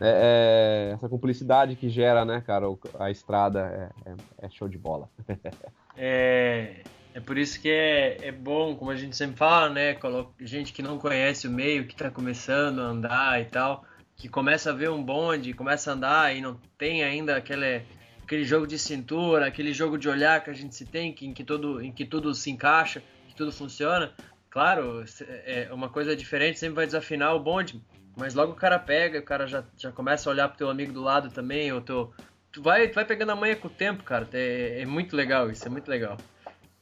É, 0.00 0.90
é, 0.90 0.92
essa 0.94 1.08
cumplicidade 1.08 1.76
que 1.76 1.88
gera, 1.88 2.24
né, 2.24 2.40
cara, 2.40 2.66
a 2.98 3.10
estrada 3.10 3.92
é, 4.06 4.10
é- 4.10 4.46
é 4.46 4.50
show 4.50 4.68
de 4.68 4.78
bola. 4.78 5.08
É, 5.94 6.86
é 7.14 7.20
por 7.20 7.38
isso 7.38 7.60
que 7.60 7.68
é, 7.70 8.28
é 8.28 8.32
bom, 8.32 8.76
como 8.76 8.90
a 8.90 8.96
gente 8.96 9.16
sempre 9.16 9.36
fala, 9.36 9.70
né? 9.70 9.98
Gente 10.40 10.72
que 10.72 10.82
não 10.82 10.98
conhece 10.98 11.46
o 11.48 11.50
meio, 11.50 11.86
que 11.88 11.96
tá 11.96 12.10
começando 12.10 12.80
a 12.80 12.84
andar 12.84 13.40
e 13.40 13.46
tal, 13.46 13.84
que 14.16 14.28
começa 14.28 14.70
a 14.70 14.74
ver 14.74 14.90
um 14.90 15.02
bonde, 15.02 15.54
começa 15.54 15.90
a 15.90 15.94
andar 15.94 16.36
e 16.36 16.40
não 16.40 16.60
tem 16.76 17.02
ainda 17.02 17.36
aquele, 17.36 17.86
aquele 18.26 18.44
jogo 18.44 18.66
de 18.66 18.78
cintura, 18.78 19.46
aquele 19.46 19.72
jogo 19.72 19.96
de 19.98 20.08
olhar 20.08 20.42
que 20.44 20.50
a 20.50 20.52
gente 20.54 20.74
se 20.74 20.86
tem, 20.86 21.14
que, 21.14 21.26
em, 21.26 21.32
que 21.34 21.44
todo, 21.44 21.80
em 21.82 21.92
que 21.92 22.04
tudo 22.04 22.34
se 22.34 22.50
encaixa, 22.50 23.02
que 23.26 23.34
tudo 23.34 23.50
funciona. 23.52 24.14
Claro, 24.50 25.06
se- 25.06 25.24
é 25.24 25.72
uma 25.72 25.88
coisa 25.90 26.14
diferente 26.16 26.58
sempre 26.58 26.76
vai 26.76 26.86
desafinar 26.86 27.34
o 27.34 27.40
bonde, 27.42 27.82
mas 28.16 28.34
logo 28.34 28.52
o 28.52 28.56
cara 28.56 28.78
pega, 28.78 29.18
o 29.18 29.22
cara 29.22 29.46
já, 29.46 29.62
já 29.76 29.92
começa 29.92 30.28
a 30.28 30.32
olhar 30.32 30.48
pro 30.48 30.58
teu 30.58 30.70
amigo 30.70 30.92
do 30.92 31.02
lado 31.02 31.30
também, 31.30 31.72
ou 31.72 31.80
teu, 31.80 32.12
tu 32.50 32.62
vai, 32.62 32.88
tu 32.88 32.94
vai 32.94 33.04
pegando 33.04 33.30
a 33.32 33.36
manha 33.36 33.54
com 33.54 33.68
o 33.68 33.70
tempo, 33.70 34.02
cara. 34.02 34.26
É, 34.32 34.80
é 34.80 34.86
muito 34.86 35.14
legal 35.14 35.50
isso, 35.50 35.66
é 35.66 35.68
muito 35.70 35.88
legal. 35.88 36.16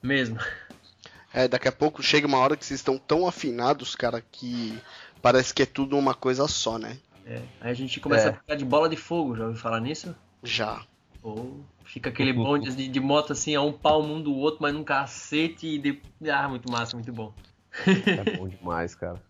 Mesmo. 0.03 0.39
É, 1.33 1.49
daqui 1.49 1.67
a 1.67 1.73
pouco 1.73 2.03
chega 2.03 2.27
uma 2.27 2.39
hora 2.39 2.57
que 2.57 2.65
vocês 2.65 2.79
estão 2.79 2.97
tão 2.97 3.27
afinados, 3.27 3.97
cara, 3.97 4.23
que 4.31 4.79
parece 5.21 5.53
que 5.53 5.63
é 5.63 5.67
tudo 5.67 5.99
uma 5.99 6.15
coisa 6.15 6.47
só, 6.47 6.79
né? 6.79 6.99
É, 7.27 7.41
aí 7.61 7.71
a 7.71 7.75
gente 7.75 7.99
começa 7.99 8.29
É. 8.29 8.31
a 8.31 8.35
ficar 8.35 8.55
de 8.55 8.65
bola 8.65 8.89
de 8.89 8.97
fogo, 8.97 9.35
já 9.35 9.45
ouviu 9.47 9.59
falar 9.61 9.81
nisso? 9.81 10.15
Já. 10.43 10.83
Ou 11.23 11.65
fica 11.85 12.11
aquele 12.11 12.33
bonde 12.33 12.77
de, 12.77 12.87
de 12.87 13.01
moto 13.01 13.33
assim, 13.33 13.55
a 13.55 13.63
um 13.63 13.73
palmo 13.73 14.15
um 14.15 14.23
do 14.23 14.35
outro, 14.35 14.61
mas 14.63 14.75
num 14.75 14.85
cacete 14.85 15.67
e 15.67 15.79
de... 15.79 16.01
Ah, 16.31 16.47
muito 16.49 16.71
massa, 16.71 16.95
muito 16.97 17.13
bom. 17.13 17.33
É 17.87 18.37
bom 18.37 18.47
demais, 18.47 18.95
cara. 18.95 19.21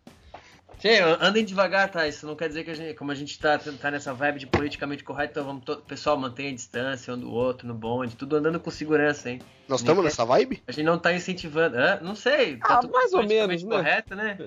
Gente, 0.80 1.00
andem 1.20 1.44
devagar, 1.44 1.90
tá? 1.90 2.06
Isso 2.06 2.26
não 2.26 2.36
quer 2.36 2.48
dizer 2.48 2.62
que 2.64 2.70
a 2.70 2.74
gente, 2.74 2.94
como 2.94 3.10
a 3.10 3.14
gente 3.14 3.38
tá, 3.38 3.58
tá 3.58 3.90
nessa 3.90 4.12
vibe 4.12 4.40
de 4.40 4.46
politicamente 4.46 5.02
correto, 5.02 5.30
então 5.32 5.44
vamos 5.44 5.64
todo, 5.64 5.82
pessoal, 5.82 6.16
mantenha 6.18 6.50
a 6.50 6.54
distância 6.54 7.14
um 7.14 7.18
do 7.18 7.30
outro 7.32 7.66
no 7.66 7.74
bonde, 7.74 8.16
tudo 8.16 8.36
andando 8.36 8.60
com 8.60 8.70
segurança, 8.70 9.30
hein? 9.30 9.40
Nós 9.66 9.80
estamos 9.80 9.96
Ninguém- 9.98 10.04
nessa 10.10 10.24
vibe? 10.26 10.62
A 10.66 10.72
gente 10.72 10.84
não 10.84 10.98
tá 10.98 11.12
incentivando, 11.14 11.76
Hã? 11.78 11.98
não 12.02 12.14
sei, 12.14 12.58
tá 12.58 12.74
Ah, 12.74 12.76
tudo 12.78 12.92
mais 12.92 13.12
ou 13.14 13.20
politicamente 13.20 13.64
menos, 13.64 13.76
né? 13.76 13.76
correto, 13.76 14.14
né? 14.14 14.38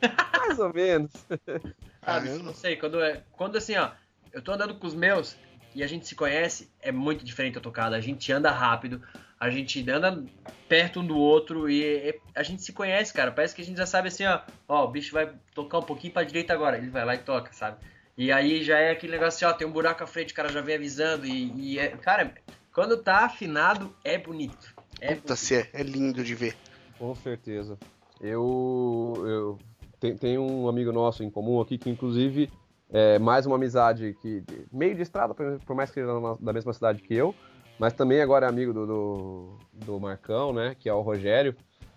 Mais 0.38 0.58
ou 0.58 0.72
menos. 0.72 1.12
Ah, 2.04 2.18
não 2.18 2.52
sei, 2.52 2.74
quando, 2.74 3.00
é, 3.00 3.22
quando 3.30 3.56
assim, 3.56 3.76
ó, 3.76 3.90
eu 4.32 4.42
tô 4.42 4.50
andando 4.50 4.74
com 4.74 4.88
os 4.88 4.94
meus 4.94 5.36
e 5.72 5.84
a 5.84 5.86
gente 5.86 6.04
se 6.08 6.16
conhece, 6.16 6.68
é 6.80 6.90
muito 6.90 7.24
diferente 7.24 7.56
a 7.58 7.60
tocada. 7.60 7.94
A 7.94 8.00
gente 8.00 8.32
anda 8.32 8.50
rápido, 8.50 9.00
a 9.42 9.50
gente 9.50 9.90
anda 9.90 10.24
perto 10.68 11.00
um 11.00 11.06
do 11.06 11.18
outro 11.18 11.68
e 11.68 11.84
é- 11.84 12.18
a 12.32 12.44
gente 12.44 12.62
se 12.62 12.72
conhece, 12.72 13.12
cara. 13.12 13.32
Parece 13.32 13.52
que 13.56 13.60
a 13.60 13.64
gente 13.64 13.76
já 13.76 13.86
sabe 13.86 14.06
assim, 14.06 14.24
ó, 14.24 14.38
ó, 14.68 14.84
o 14.84 14.88
bicho 14.88 15.12
vai 15.12 15.32
tocar 15.52 15.78
um 15.80 15.82
pouquinho 15.82 16.12
pra 16.12 16.22
direita 16.22 16.52
agora, 16.52 16.78
ele 16.78 16.90
vai 16.90 17.04
lá 17.04 17.16
e 17.16 17.18
toca, 17.18 17.52
sabe? 17.52 17.78
E 18.16 18.30
aí 18.30 18.62
já 18.62 18.78
é 18.78 18.92
aquele 18.92 19.14
negócio 19.14 19.44
assim, 19.44 19.52
ó, 19.52 19.58
tem 19.58 19.66
um 19.66 19.72
buraco 19.72 20.04
à 20.04 20.06
frente, 20.06 20.32
o 20.32 20.36
cara 20.36 20.48
já 20.48 20.60
vem 20.60 20.76
avisando 20.76 21.26
e, 21.26 21.72
e 21.72 21.78
é, 21.80 21.88
cara, 21.88 22.32
quando 22.72 23.02
tá 23.02 23.24
afinado, 23.24 23.92
é 24.04 24.16
bonito. 24.16 24.72
É 25.00 25.16
Puta, 25.16 25.34
se 25.34 25.56
é, 25.56 25.68
é 25.72 25.82
lindo 25.82 26.22
de 26.22 26.36
ver. 26.36 26.54
Com 26.96 27.12
certeza. 27.16 27.76
Eu, 28.20 29.24
eu 29.26 29.58
tem, 29.98 30.16
tem 30.16 30.38
um 30.38 30.68
amigo 30.68 30.92
nosso 30.92 31.24
em 31.24 31.30
comum 31.30 31.60
aqui 31.60 31.76
que 31.76 31.90
inclusive 31.90 32.48
é 32.92 33.18
mais 33.18 33.44
uma 33.44 33.56
amizade 33.56 34.16
que 34.22 34.44
meio 34.70 34.94
de 34.94 35.02
estrada, 35.02 35.34
por 35.34 35.74
mais 35.74 35.90
que 35.90 35.94
seja 35.94 36.20
na- 36.20 36.36
da 36.38 36.52
mesma 36.52 36.72
cidade 36.72 37.02
que 37.02 37.12
eu, 37.12 37.34
mas 37.82 37.94
também 37.94 38.22
agora 38.22 38.46
é 38.46 38.48
amigo 38.48 38.72
do, 38.72 38.86
do, 38.86 39.58
do 39.72 39.98
Marcão, 39.98 40.52
né, 40.52 40.76
que 40.78 40.88
é 40.88 40.94
o 40.94 41.00
Rogério. 41.00 41.52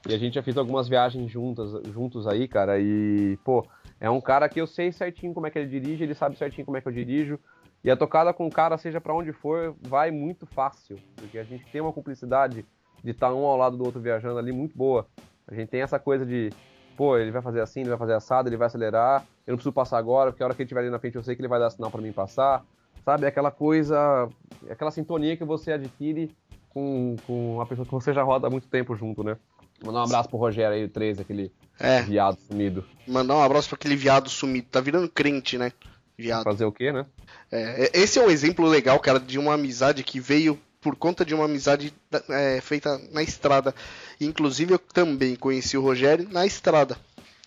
E 0.10 0.16
a 0.16 0.18
gente 0.18 0.34
já 0.34 0.42
fez 0.42 0.58
algumas 0.58 0.90
viagens 0.90 1.30
juntas, 1.30 1.74
juntos 1.94 2.26
aí, 2.26 2.48
cara, 2.48 2.80
e 2.80 3.38
pô, 3.46 3.64
é 4.00 4.10
um 4.10 4.20
cara 4.20 4.50
que 4.50 4.60
eu 4.60 4.66
sei 4.66 4.92
certinho 4.92 5.32
como 5.32 5.46
é 5.46 5.52
que 5.52 5.60
ele 5.60 5.70
dirige, 5.70 6.04
ele 6.04 6.16
sabe 6.16 6.38
certinho 6.38 6.66
como 6.66 6.76
é 6.76 6.82
que 6.82 6.88
eu 6.88 6.92
dirijo. 6.92 7.40
E 7.84 7.92
a 7.92 7.96
tocada 7.96 8.34
com 8.34 8.48
o 8.48 8.52
cara, 8.52 8.80
seja 8.80 9.00
pra 9.00 9.14
onde 9.14 9.32
for, 9.32 9.76
vai 9.80 10.10
muito 10.10 10.48
fácil, 10.48 10.98
porque 11.16 11.38
a 11.38 11.44
gente 11.44 11.64
tem 11.68 11.82
uma 11.82 11.94
cumplicidade 11.94 12.66
de 13.04 13.12
estar 13.12 13.32
um 13.32 13.46
ao 13.46 13.56
lado 13.56 13.78
do 13.78 13.84
outro 13.86 14.02
viajando 14.02 14.40
ali 14.40 14.52
muito 14.52 14.76
boa. 14.76 15.06
A 15.48 15.54
gente 15.54 15.70
tem 15.70 15.84
essa 15.84 16.00
coisa 16.00 16.26
de, 16.26 16.50
pô, 16.98 17.16
ele 17.16 17.30
vai 17.30 17.44
fazer 17.44 17.62
assim, 17.62 17.82
ele 17.82 17.90
vai 17.90 18.00
fazer 18.00 18.14
assado, 18.14 18.50
ele 18.50 18.58
vai 18.58 18.66
acelerar, 18.66 19.22
eu 19.46 19.52
não 19.52 19.58
preciso 19.58 19.72
passar 19.72 20.00
agora, 20.00 20.32
porque 20.32 20.42
a 20.42 20.48
hora 20.48 20.56
que 20.56 20.64
ele 20.64 20.66
estiver 20.66 20.82
ali 20.82 20.90
na 20.90 20.98
frente 20.98 21.16
eu 21.16 21.22
sei 21.22 21.36
que 21.36 21.42
ele 21.42 21.48
vai 21.48 21.60
dar 21.60 21.70
sinal 21.70 21.92
pra 21.92 22.02
mim 22.02 22.12
passar. 22.12 22.66
Sabe, 23.06 23.28
aquela 23.28 23.52
coisa, 23.52 24.28
aquela 24.70 24.90
sintonia 24.92 25.38
que 25.38 25.46
você 25.46 25.72
adquire 25.74 26.36
com, 26.70 27.16
com 27.28 27.62
a 27.62 27.66
pessoa 27.66 27.86
que 27.86 27.92
você 27.94 28.12
já 28.14 28.24
roda 28.24 28.48
há 28.48 28.50
muito 28.50 28.68
tempo 28.68 28.96
junto, 28.96 29.24
né? 29.24 29.38
Mandar 29.84 30.00
um 30.00 30.04
abraço 30.04 30.30
pro 30.30 30.38
Rogério 30.40 30.74
aí, 30.76 30.86
o 30.86 30.90
13, 30.90 31.22
aquele 31.22 31.52
É, 31.80 32.02
viado 32.02 32.38
sumido. 32.40 32.84
mandar 33.08 33.36
um 33.36 33.44
abraço 33.44 33.70
pra 33.70 33.76
aquele 33.76 33.96
viado 33.96 34.30
sumido. 34.30 34.68
Tá 34.72 34.82
virando 34.82 35.08
crente, 35.08 35.58
né? 35.58 35.72
Viado. 36.18 36.44
Fazer 36.46 36.66
o 36.66 36.72
quê, 36.72 36.92
né? 36.92 37.06
É, 37.52 37.92
esse 37.94 38.18
é 38.18 38.26
um 38.26 38.30
exemplo 38.32 38.66
legal, 38.66 39.00
cara, 39.00 39.20
de 39.20 39.38
uma 39.38 39.54
amizade 39.54 40.04
que 40.04 40.20
veio 40.20 40.58
por 40.82 40.96
conta 40.96 41.24
de 41.26 41.36
uma 41.36 41.46
amizade 41.46 41.94
é, 42.30 42.60
feita 42.62 42.98
na 43.12 43.22
estrada. 43.22 43.76
Inclusive, 44.20 44.74
eu 44.74 44.80
também 44.80 45.36
conheci 45.36 45.78
o 45.78 45.82
Rogério 45.82 46.28
na 46.32 46.46
estrada. 46.46 46.98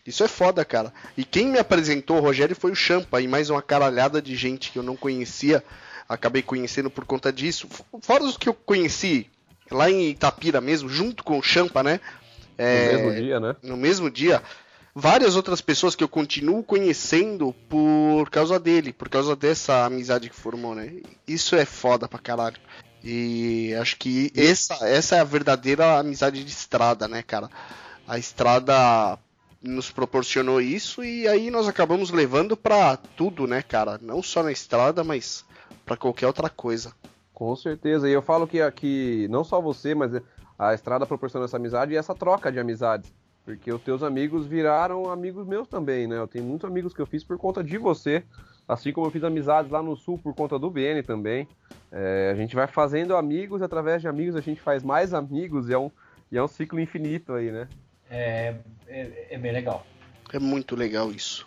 Isso 0.09 0.25
é 0.25 0.29
foda, 0.29 0.65
cara. 0.65 0.91
E 1.19 1.23
quem 1.23 1.49
me 1.49 1.59
apresentou 1.59 2.17
o 2.17 2.21
Rogério 2.21 2.57
foi 2.57 2.73
o 2.73 2.75
Champa 2.75 3.21
e 3.21 3.29
mais 3.29 3.51
uma 3.51 3.61
caralhada 3.61 4.23
de 4.23 4.35
gente 4.35 4.73
que 4.73 4.79
eu 4.79 4.83
não 4.83 4.97
conhecia. 4.97 5.63
Acabei 6.09 6.41
conhecendo 6.43 6.89
por 6.89 7.05
conta 7.05 7.31
disso. 7.31 7.69
Fora 8.01 8.25
os 8.25 8.39
que 8.39 8.49
eu 8.49 8.55
conheci 8.55 9.31
lá 9.71 9.91
em 9.91 10.09
Itapira 10.09 10.63
mesmo, 10.63 10.89
junto 10.89 11.23
com 11.23 11.39
o 11.39 11.43
Champa, 11.43 11.83
né? 11.83 12.01
No 12.59 12.65
É, 12.65 12.89
mesmo 12.97 13.15
dia, 13.15 13.39
né? 13.39 13.57
no 13.63 13.77
mesmo 13.77 14.11
dia, 14.11 14.43
várias 14.95 15.37
outras 15.37 15.61
pessoas 15.61 15.95
que 15.95 16.03
eu 16.03 16.09
continuo 16.09 16.65
conhecendo 16.65 17.55
por 17.69 18.31
causa 18.31 18.59
dele, 18.59 18.95
por 18.95 19.11
causa 19.11 19.37
dessa 19.37 19.85
amizade 19.85 20.31
que 20.31 20.35
formou, 20.35 20.75
né? 20.75 20.91
Isso 21.27 21.55
é 21.55 21.67
foda 21.67 22.09
pra 22.09 22.19
caralho. 22.19 22.57
E 23.05 23.75
acho 23.75 23.97
que 23.99 24.33
essa, 24.35 24.75
essa 24.89 25.17
é 25.17 25.21
a 25.21 25.25
verdadeira 25.25 25.99
amizade 25.99 26.43
de 26.43 26.51
estrada, 26.51 27.07
né, 27.07 27.23
cara? 27.23 27.51
A 28.09 28.19
estrada 28.19 29.19
nos 29.63 29.91
proporcionou 29.91 30.61
isso 30.61 31.03
e 31.03 31.27
aí 31.27 31.51
nós 31.51 31.67
acabamos 31.67 32.11
levando 32.11 32.57
pra 32.57 32.97
tudo, 32.97 33.47
né, 33.47 33.63
cara? 33.63 33.99
Não 34.01 34.23
só 34.23 34.43
na 34.43 34.53
estrada, 34.53 35.03
mas 35.03 35.45
pra 35.85 35.97
qualquer 35.97 36.27
outra 36.27 36.49
coisa. 36.49 36.93
Com 37.33 37.55
certeza. 37.57 38.09
E 38.09 38.13
eu 38.13 38.23
falo 38.23 38.47
que 38.47 38.61
aqui, 38.61 39.27
não 39.31 39.45
só 39.45 39.61
você, 39.61 39.95
mas 39.95 40.13
a 40.59 40.75
estrada 40.75 41.07
proporciona 41.07 41.45
essa 41.45 41.57
amizade 41.57 41.93
e 41.93 41.97
essa 41.97 42.15
troca 42.15 42.51
de 42.51 42.59
amizades. 42.59 43.13
Porque 43.45 43.73
os 43.73 43.81
teus 43.81 44.03
amigos 44.03 44.47
viraram 44.47 45.11
amigos 45.11 45.47
meus 45.47 45.67
também, 45.67 46.07
né? 46.07 46.19
Eu 46.19 46.29
tenho 46.29 46.45
muitos 46.45 46.69
amigos 46.69 46.93
que 46.93 47.01
eu 47.01 47.07
fiz 47.07 47.25
por 47.25 47.39
conta 47.39 47.65
de 47.65 47.79
você. 47.79 48.23
Assim 48.67 48.93
como 48.93 49.07
eu 49.07 49.11
fiz 49.11 49.25
amizades 49.25 49.71
lá 49.71 49.83
no 49.83 49.97
sul 49.97 50.19
por 50.19 50.35
conta 50.35 50.59
do 50.59 50.71
BN 50.71 51.03
também. 51.03 51.49
É, 51.91 52.31
a 52.31 52.35
gente 52.35 52.55
vai 52.55 52.67
fazendo 52.67 53.17
amigos, 53.17 53.63
através 53.63 54.03
de 54.03 54.09
amigos 54.09 54.37
a 54.37 54.43
gente 54.43 54.61
faz 54.61 54.83
mais 54.83 55.15
amigos 55.15 55.71
e 55.71 55.73
é 55.73 55.79
um, 55.79 55.91
e 56.31 56.37
é 56.37 56.43
um 56.43 56.49
ciclo 56.49 56.79
infinito 56.79 57.33
aí, 57.33 57.51
né? 57.51 57.67
É, 58.11 58.55
é, 58.87 59.35
é 59.35 59.39
bem 59.39 59.53
legal. 59.53 59.85
É 60.33 60.39
muito 60.39 60.77
legal 60.77 61.11
isso. 61.13 61.47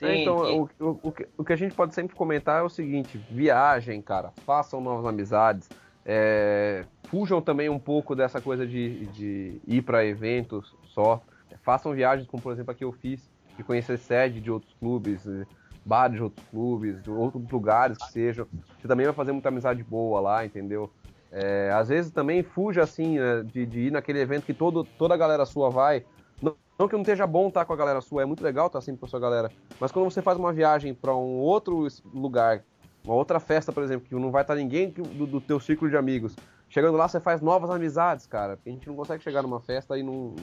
É, 0.00 0.06
Tem- 0.06 0.22
então, 0.22 0.42
tem- 0.42 0.60
o, 0.80 0.84
o, 0.86 1.08
o 1.08 1.12
que- 1.12 1.28
o 1.36 1.44
que 1.44 1.52
a 1.52 1.56
gente 1.56 1.74
pode 1.74 1.94
sempre 1.94 2.14
comentar 2.14 2.60
é 2.60 2.62
o 2.62 2.68
seguinte: 2.68 3.18
viagem, 3.30 4.00
cara, 4.02 4.32
façam 4.46 4.80
novas 4.80 5.06
amizades, 5.06 5.70
é, 6.04 6.86
fujam 7.06 7.40
também 7.42 7.68
um 7.68 7.78
pouco 7.78 8.14
dessa 8.14 8.40
coisa 8.40 8.66
de, 8.66 9.06
de 9.08 9.60
ir 9.66 9.82
para 9.82 10.04
eventos 10.04 10.76
só, 10.82 11.24
façam 11.64 11.92
viagens, 11.94 12.26
como 12.28 12.42
por 12.42 12.52
exemplo 12.52 12.70
a 12.72 12.74
que 12.74 12.84
eu 12.84 12.92
fiz, 12.92 13.30
de 13.56 13.64
conhecer 13.64 13.98
sede 13.98 14.40
de 14.40 14.50
outros 14.50 14.74
clubes, 14.74 15.26
eh, 15.26 15.46
bares 15.84 16.16
de 16.16 16.22
outros 16.22 16.44
clubes, 16.50 17.02
de 17.02 17.10
outros 17.10 17.50
lugares 17.50 17.98
que 17.98 18.06
sejam. 18.06 18.46
Você 18.80 18.86
também 18.86 19.06
vai 19.06 19.14
fazer 19.14 19.32
muita 19.32 19.48
amizade 19.48 19.82
boa 19.82 20.20
lá, 20.20 20.44
entendeu? 20.46 20.94
É, 21.30 21.70
às 21.74 21.88
vezes 21.88 22.10
também 22.10 22.42
fuja 22.42 22.82
assim 22.82 23.18
né, 23.18 23.42
de, 23.42 23.66
de, 23.66 23.80
ir 23.80 23.92
naquele 23.92 24.18
evento 24.18 24.46
que 24.46 24.54
todo, 24.54 24.84
toda 24.84 25.14
a 25.14 25.16
galera 25.16 25.44
sua 25.44 25.68
vai. 25.68 26.04
Não, 26.40 26.56
não 26.78 26.88
que 26.88 26.94
não 26.94 27.02
esteja 27.02 27.26
bom 27.26 27.48
estar 27.48 27.64
com 27.64 27.72
a 27.72 27.76
galera 27.76 28.00
sua, 28.00 28.22
é 28.22 28.24
muito 28.24 28.42
legal 28.42 28.68
estar 28.68 28.80
sempre 28.80 29.00
com 29.00 29.06
a 29.06 29.08
sua 29.08 29.20
galera. 29.20 29.50
Mas 29.78 29.92
quando 29.92 30.10
você 30.10 30.22
faz 30.22 30.38
uma 30.38 30.52
viagem 30.52 30.94
para 30.94 31.14
um 31.14 31.38
outro 31.38 31.86
lugar, 32.14 32.64
uma 33.04 33.14
outra 33.14 33.38
festa, 33.38 33.72
por 33.72 33.82
exemplo, 33.82 34.08
que 34.08 34.14
não 34.14 34.30
vai 34.30 34.42
estar 34.42 34.54
ninguém 34.54 34.90
do, 34.90 35.26
do 35.26 35.40
teu 35.40 35.60
círculo 35.60 35.90
de 35.90 35.96
amigos, 35.96 36.34
chegando 36.68 36.96
lá 36.96 37.06
você 37.06 37.20
faz 37.20 37.40
novas 37.42 37.70
amizades, 37.70 38.26
cara. 38.26 38.56
Porque 38.56 38.70
a 38.70 38.72
gente 38.72 38.88
não 38.88 38.96
consegue 38.96 39.22
chegar 39.22 39.42
numa 39.42 39.60
festa 39.60 39.98
e 39.98 40.02
não 40.02 40.34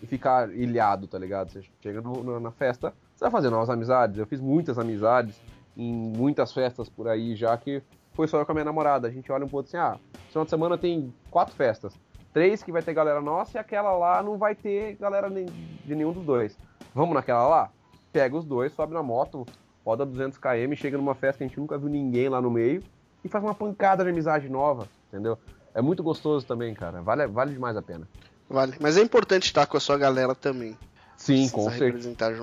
e 0.00 0.06
ficar 0.06 0.50
ilhado, 0.54 1.08
tá 1.08 1.18
ligado? 1.18 1.50
Você 1.50 1.62
chega 1.80 2.00
no, 2.00 2.22
no, 2.22 2.38
na 2.38 2.52
festa, 2.52 2.94
você 3.14 3.24
vai 3.24 3.30
fazer 3.30 3.50
novas 3.50 3.68
amizades. 3.68 4.18
Eu 4.18 4.26
fiz 4.26 4.40
muitas 4.40 4.78
amizades 4.78 5.40
em 5.76 5.92
muitas 5.92 6.52
festas 6.52 6.88
por 6.88 7.08
aí 7.08 7.34
já 7.34 7.56
que 7.56 7.82
foi 8.18 8.26
só 8.26 8.40
eu 8.40 8.44
com 8.44 8.50
a 8.50 8.54
minha 8.56 8.64
namorada. 8.64 9.06
A 9.06 9.10
gente 9.12 9.30
olha 9.30 9.44
um 9.44 9.48
pouco 9.48 9.68
assim, 9.68 9.76
ah, 9.76 9.96
final 10.26 10.42
de 10.42 10.50
semana 10.50 10.76
tem 10.76 11.14
quatro 11.30 11.54
festas. 11.54 11.94
Três 12.32 12.64
que 12.64 12.72
vai 12.72 12.82
ter 12.82 12.92
galera 12.92 13.20
nossa 13.20 13.56
e 13.56 13.60
aquela 13.60 13.96
lá 13.96 14.20
não 14.24 14.36
vai 14.36 14.56
ter 14.56 14.96
galera 14.96 15.30
de 15.30 15.94
nenhum 15.94 16.10
dos 16.12 16.24
dois. 16.24 16.58
Vamos 16.92 17.14
naquela 17.14 17.46
lá? 17.46 17.70
Pega 18.12 18.36
os 18.36 18.44
dois, 18.44 18.72
sobe 18.72 18.92
na 18.92 19.04
moto, 19.04 19.46
roda 19.86 20.04
200 20.04 20.36
km, 20.36 20.74
chega 20.74 20.98
numa 20.98 21.14
festa 21.14 21.38
que 21.38 21.44
a 21.44 21.46
gente 21.46 21.60
nunca 21.60 21.78
viu 21.78 21.88
ninguém 21.88 22.28
lá 22.28 22.42
no 22.42 22.50
meio 22.50 22.82
e 23.22 23.28
faz 23.28 23.44
uma 23.44 23.54
pancada 23.54 24.02
de 24.02 24.10
amizade 24.10 24.48
nova, 24.48 24.88
entendeu? 25.06 25.38
É 25.72 25.80
muito 25.80 26.02
gostoso 26.02 26.44
também, 26.44 26.74
cara. 26.74 27.00
Vale, 27.00 27.28
vale 27.28 27.52
demais 27.52 27.76
a 27.76 27.82
pena. 27.82 28.08
Vale. 28.50 28.74
Mas 28.80 28.96
é 28.96 29.00
importante 29.00 29.44
estar 29.44 29.64
com 29.66 29.76
a 29.76 29.80
sua 29.80 29.96
galera 29.96 30.34
também. 30.34 30.76
Sim, 31.16 31.48
com, 31.50 31.70
cer 31.70 31.92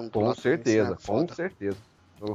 com 0.09 0.33
certeza. 0.35 0.97
Com 1.05 1.27
certeza. 1.27 1.77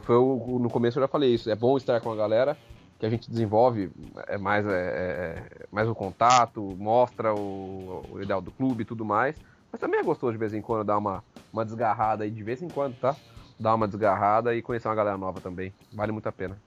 Foi 0.02 0.16
o, 0.16 0.58
no 0.58 0.68
começo 0.68 0.98
eu 0.98 1.02
já 1.02 1.08
falei 1.08 1.32
isso. 1.32 1.48
É 1.50 1.56
bom 1.56 1.78
estar 1.78 2.02
com 2.02 2.12
a 2.12 2.16
galera, 2.16 2.54
que 3.00 3.06
a 3.06 3.10
gente 3.10 3.30
desenvolve 3.30 3.90
é 4.26 4.36
mais, 4.36 4.66
é, 4.66 4.70
é, 4.70 5.66
mais 5.72 5.88
o 5.88 5.94
contato, 5.94 6.76
mostra 6.78 7.34
o, 7.34 8.04
o, 8.10 8.22
ideal 8.22 8.42
do 8.42 8.50
clube 8.50 8.82
e 8.82 8.84
tudo 8.84 9.06
mais. 9.06 9.34
Mas 9.72 9.80
também 9.80 10.00
é 10.00 10.02
gostoso 10.02 10.32
de 10.32 10.38
vez 10.38 10.52
em 10.52 10.60
quando 10.60 10.84
dar 10.84 10.98
uma, 10.98 11.24
uma 11.50 11.64
desgarrada 11.64 12.24
aí, 12.24 12.30
de 12.30 12.42
vez 12.42 12.60
em 12.62 12.68
quando, 12.68 12.94
tá? 12.96 13.16
Dar 13.58 13.74
uma 13.74 13.88
desgarrada 13.88 14.54
e 14.54 14.60
conhecer 14.60 14.86
uma 14.86 14.94
galera 14.94 15.16
nova 15.16 15.40
também. 15.40 15.72
Vale 15.90 16.12
muito 16.12 16.28
a 16.28 16.32
pena. 16.32 16.58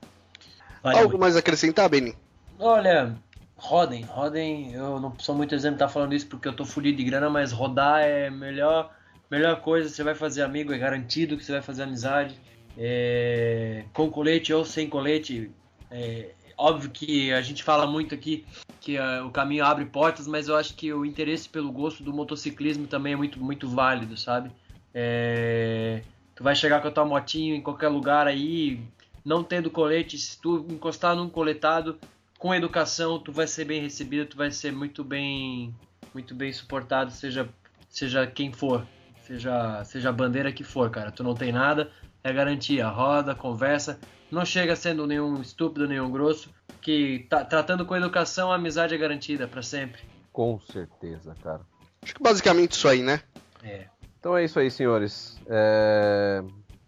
Vale 0.82 0.98
Algo 0.98 1.10
muito. 1.10 1.22
mais 1.22 1.36
a 1.36 1.39
acrescentar, 1.39 1.88
Beni? 1.88 2.17
Olha, 2.58 3.15
rodem, 3.56 4.02
rodem. 4.02 4.74
Eu 4.74 5.00
não 5.00 5.13
sou 5.19 5.36
muito 5.36 5.54
exemplo 5.54 5.78
de 5.78 5.84
estar 5.84 5.93
falando 5.93 6.15
isso 6.15 6.26
porque 6.26 6.48
eu 6.48 6.56
tô 6.56 6.65
fudido 6.65 6.98
de 6.98 7.04
grana, 7.04 7.30
mas 7.30 7.52
rodar 7.52 8.02
é 8.02 8.32
melhor, 8.32 8.91
melhor 9.30 9.62
coisa. 9.62 9.88
Você 9.88 10.04
vai 10.04 10.15
fazer 10.15 10.41
amigo, 10.41 10.74
é 10.74 10.80
garantido 10.80 11.38
que 11.38 11.46
você 11.46 11.52
vai 11.52 11.62
fazer 11.62 11.84
amizade. 11.84 12.41
É, 12.76 13.84
com 13.93 14.10
colete 14.10 14.52
ou 14.52 14.65
sem 14.65 14.89
colete, 14.89 15.52
é, 15.93 16.32
óbvio 16.58 16.89
que 16.89 17.32
a 17.32 17.41
gente 17.41 17.63
fala 17.63 17.86
muito 17.86 18.15
aqui 18.15 18.45
que 18.82 18.97
uh, 18.97 19.25
o 19.25 19.32
caminho 19.32 19.63
abre 19.63 19.86
portas, 19.86 20.27
mas 20.27 20.49
eu 20.49 20.58
acho 20.58 20.73
que 20.73 20.91
o 20.91 21.06
interesse 21.06 21.47
pelo 21.47 21.71
gosto 21.71 22.03
do 22.03 22.12
motociclismo 22.12 22.86
também 22.86 23.13
é 23.13 23.15
muito, 23.15 23.39
muito 23.39 23.69
válido, 23.69 24.17
sabe? 24.17 24.51
É, 24.93 26.01
tu 26.36 26.43
vai 26.43 26.53
chegar 26.53 26.82
com 26.82 26.89
a 26.89 26.91
tua 26.91 27.06
motinho 27.06 27.56
em 27.56 27.62
qualquer 27.62 27.88
lugar 27.88 28.27
aí, 28.27 28.82
não 29.23 29.41
tendo 29.41 29.71
colete, 29.71 30.17
se 30.17 30.38
tu 30.41 30.65
encostar 30.69 31.15
num 31.15 31.29
coletado, 31.29 31.97
com 32.38 32.53
educação, 32.53 33.19
tu 33.19 33.32
vai 33.32 33.47
ser 33.47 33.63
bem 33.63 33.79
recebido, 33.79 34.25
tu 34.32 34.38
vai 34.38 34.51
ser 34.51 34.73
muito 34.73 35.01
bem, 35.01 35.73
muito 36.13 36.36
bem 36.36 36.51
suportado, 36.51 37.12
seja, 37.12 37.47
seja 37.88 38.27
quem 38.27 38.51
for, 38.51 38.86
seja, 39.21 39.82
seja 39.86 40.10
a 40.10 40.12
bandeira 40.12 40.51
que 40.51 40.63
for, 40.63 40.89
cara. 40.89 41.10
Tu 41.10 41.23
não 41.23 41.36
tem 41.36 41.53
nada, 41.53 41.89
é 42.24 42.32
garantia, 42.32 42.88
roda, 42.88 43.36
conversa, 43.36 44.00
não 44.32 44.46
chega 44.46 44.76
sendo 44.76 45.06
nenhum 45.06 45.42
estúpido, 45.42 45.88
nenhum 45.88 46.10
grosso, 46.10 46.50
que 46.82 47.26
tá, 47.30 47.44
tratando 47.44 47.86
com 47.86 47.96
educação, 47.96 48.52
a 48.52 48.56
amizade 48.56 48.96
é 48.96 48.98
garantida 48.98 49.48
para 49.48 49.62
sempre. 49.62 50.02
Com 50.32 50.60
certeza, 50.60 51.36
cara. 51.44 51.62
Acho 52.02 52.16
que 52.16 52.24
basicamente 52.24 52.72
isso 52.72 52.88
aí, 52.88 53.04
né? 53.04 53.22
É. 53.64 53.86
Então 54.20 54.36
é 54.36 54.44
isso 54.44 54.60
aí, 54.60 54.72
senhores. 54.72 55.38
É... 55.48 56.44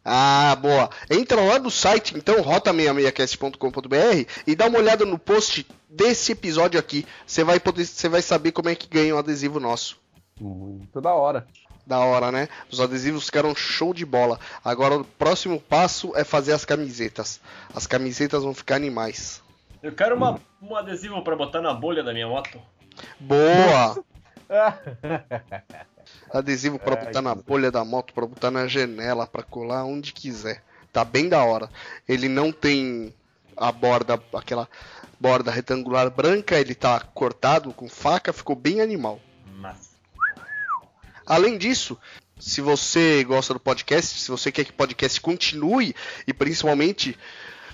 Ah, 0.03 0.57
boa. 0.61 0.89
Entra 1.09 1.41
lá 1.41 1.59
no 1.59 1.69
site, 1.69 2.17
então, 2.17 2.41
rota66cast.com.br 2.41 4.31
e 4.45 4.55
dá 4.55 4.67
uma 4.67 4.79
olhada 4.79 5.05
no 5.05 5.19
post 5.19 5.67
desse 5.89 6.31
episódio 6.31 6.79
aqui. 6.79 7.05
Você 7.25 7.43
vai 7.43 7.59
poder, 7.59 7.85
você 7.85 8.07
vai 8.07 8.21
saber 8.21 8.53
como 8.53 8.69
é 8.69 8.75
que 8.75 8.87
ganha 8.87 9.15
um 9.15 9.17
adesivo 9.17 9.59
nosso. 9.59 9.97
Muito 10.39 11.01
da 11.01 11.13
hora. 11.13 11.47
Da 11.85 11.99
hora, 11.99 12.31
né? 12.31 12.49
Os 12.69 12.81
adesivos 12.81 13.25
ficaram 13.25 13.55
show 13.55 13.93
de 13.93 14.05
bola. 14.05 14.39
Agora 14.63 14.95
o 14.95 15.05
próximo 15.05 15.59
passo 15.59 16.15
é 16.15 16.23
fazer 16.23 16.51
as 16.51 16.65
camisetas. 16.65 17.39
As 17.73 17.87
camisetas 17.87 18.43
vão 18.43 18.53
ficar 18.53 18.75
animais. 18.75 19.41
Eu 19.81 19.93
quero 19.93 20.15
uma, 20.15 20.39
um 20.61 20.75
adesivo 20.75 21.21
para 21.21 21.35
botar 21.35 21.61
na 21.61 21.73
bolha 21.73 22.03
da 22.03 22.13
minha 22.13 22.27
moto. 22.27 22.59
Boa! 23.19 24.03
adesivo 26.31 26.79
para 26.79 26.95
botar 26.95 27.21
na 27.21 27.35
bolha 27.35 27.71
da 27.71 27.83
moto, 27.85 28.13
para 28.13 28.25
botar 28.25 28.51
na 28.51 28.67
janela, 28.67 29.27
para 29.27 29.43
colar 29.43 29.85
onde 29.85 30.13
quiser. 30.13 30.63
Tá 30.91 31.03
bem 31.05 31.29
da 31.29 31.43
hora. 31.43 31.69
Ele 32.07 32.27
não 32.27 32.51
tem 32.51 33.13
a 33.55 33.71
borda, 33.71 34.21
aquela 34.33 34.67
borda 35.19 35.51
retangular 35.51 36.09
branca, 36.09 36.59
ele 36.59 36.75
tá 36.75 36.99
cortado 36.99 37.73
com 37.73 37.89
faca, 37.89 38.33
ficou 38.33 38.55
bem 38.55 38.81
animal. 38.81 39.19
Além 41.27 41.57
disso, 41.57 41.97
se 42.39 42.61
você 42.61 43.23
gosta 43.23 43.53
do 43.53 43.59
podcast, 43.59 44.19
se 44.19 44.31
você 44.31 44.51
quer 44.51 44.63
que 44.63 44.71
o 44.71 44.75
podcast 44.75 45.19
continue 45.19 45.93
e 46.25 46.33
principalmente 46.33 47.17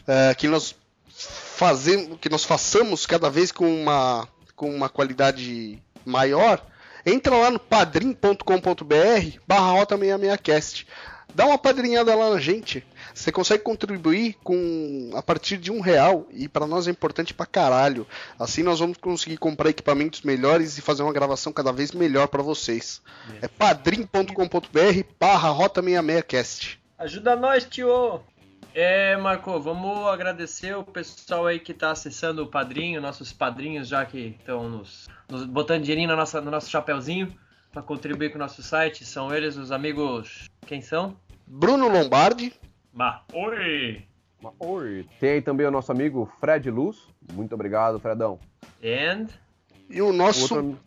uh, 0.02 0.36
que 0.36 0.48
nós 0.48 0.76
fazemos, 1.08 2.18
que 2.20 2.30
nós 2.30 2.44
façamos 2.44 3.06
cada 3.06 3.30
vez 3.30 3.52
com 3.52 3.82
uma, 3.82 4.28
com 4.56 4.74
uma 4.74 4.90
qualidade 4.90 5.82
maior, 6.04 6.66
entra 7.06 7.36
lá 7.36 7.52
no 7.52 7.60
padrim.com.br 7.60 9.38
barra 9.48 9.72
rota 9.72 9.98
66cast. 9.98 10.88
Dá 11.36 11.46
uma 11.46 11.58
padrinhada 11.58 12.14
lá 12.16 12.30
na 12.30 12.40
gente. 12.40 12.86
Você 13.14 13.32
consegue 13.32 13.64
contribuir 13.64 14.38
com 14.44 15.12
a 15.16 15.22
partir 15.22 15.58
de 15.58 15.72
um 15.72 15.80
real 15.80 16.28
e 16.32 16.48
para 16.48 16.68
nós 16.68 16.88
é 16.88 16.92
importante 16.92 17.34
pra 17.34 17.46
caralho. 17.46 18.08
Assim 18.40 18.64
nós 18.64 18.80
vamos 18.80 18.98
conseguir 18.98 19.38
comprar 19.38 19.70
equipamentos 19.70 20.22
melhores 20.22 20.78
e 20.78 20.82
fazer 20.82 21.04
uma 21.04 21.14
gravação 21.14 21.52
cada 21.52 21.72
vez 21.72 21.92
melhor 21.92 22.28
para 22.28 22.44
vocês. 22.44 23.02
É, 23.42 23.46
é 23.46 23.48
padrim.com.br 23.48 25.04
barra 25.20 25.50
rota 25.50 25.82
66cast. 25.82 26.78
Ajuda 26.98 27.36
nós, 27.36 27.66
tio! 27.66 28.22
É, 28.76 29.16
Marco, 29.18 29.60
vamos 29.60 30.08
agradecer 30.08 30.76
o 30.76 30.84
pessoal 30.84 31.46
aí 31.46 31.60
que 31.60 31.72
está 31.72 31.92
acessando 31.92 32.42
o 32.42 32.48
padrinho, 32.48 33.00
nossos 33.00 33.32
padrinhos 33.32 33.88
já 33.88 34.04
que 34.04 34.36
estão 34.40 34.68
nos, 34.68 35.08
nos, 35.30 35.46
botando 35.46 35.84
dinheirinho 35.84 36.10
no 36.10 36.16
nosso, 36.16 36.42
no 36.42 36.50
nosso 36.50 36.72
chapéuzinho. 36.72 37.32
para 37.72 37.84
contribuir 37.84 38.32
com 38.32 38.38
o 38.38 38.40
nosso 38.40 38.64
site 38.64 39.06
são 39.06 39.34
eles, 39.34 39.58
os 39.58 39.72
amigos. 39.72 40.50
Quem 40.66 40.82
são? 40.82 41.16
Bruno 41.46 41.88
Lombardi. 41.88 42.54
Bah, 42.94 43.24
oi! 43.34 44.04
Oi. 44.60 45.08
Tem 45.20 45.32
aí 45.32 45.42
também 45.42 45.66
o 45.66 45.72
nosso 45.72 45.92
amigo 45.92 46.32
Fred 46.40 46.70
Luz. 46.70 46.98
Muito 47.34 47.54
obrigado, 47.56 48.00
Fredão. 48.00 48.40
And. 48.84 49.28
E 49.90 50.02
o 50.02 50.12
nosso 50.12 50.56
Outro- 50.56 50.80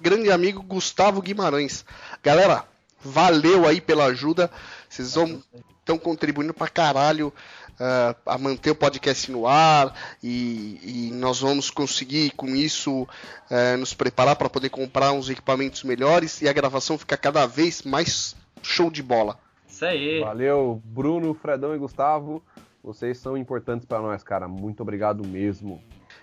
grande 0.00 0.30
amigo 0.30 0.62
Gustavo 0.62 1.20
Guimarães. 1.20 1.84
Galera, 2.22 2.64
valeu 3.02 3.66
aí 3.66 3.80
pela 3.80 4.06
ajuda. 4.06 4.50
Vocês 4.88 5.14
vão 5.14 5.42
estão 5.80 5.98
contribuindo 5.98 6.54
pra 6.54 6.66
caralho 6.66 7.30
ah, 7.78 8.16
a 8.24 8.38
manter 8.38 8.70
o 8.70 8.74
podcast 8.74 9.30
no 9.30 9.46
ar 9.46 9.94
e, 10.22 10.80
e 10.82 11.10
nós 11.12 11.40
vamos 11.40 11.68
conseguir 11.70 12.30
com 12.30 12.46
isso 12.56 13.06
eh, 13.50 13.76
nos 13.76 13.92
preparar 13.92 14.36
para 14.36 14.48
poder 14.48 14.70
comprar 14.70 15.12
uns 15.12 15.28
equipamentos 15.28 15.82
melhores 15.82 16.40
e 16.40 16.48
a 16.48 16.52
gravação 16.54 16.96
ficar 16.96 17.18
cada 17.18 17.44
vez 17.44 17.82
mais 17.82 18.34
show 18.62 18.90
de 18.90 19.02
bola. 19.02 19.38
Isso 19.74 19.84
aí. 19.84 20.20
Valeu, 20.20 20.80
Bruno, 20.84 21.34
Fredão 21.34 21.74
e 21.74 21.78
Gustavo. 21.78 22.40
Vocês 22.82 23.18
são 23.18 23.36
importantes 23.36 23.84
pra 23.84 24.00
nós, 24.00 24.22
cara. 24.22 24.46
Muito 24.46 24.80
obrigado 24.82 25.26
mesmo. 25.26 25.82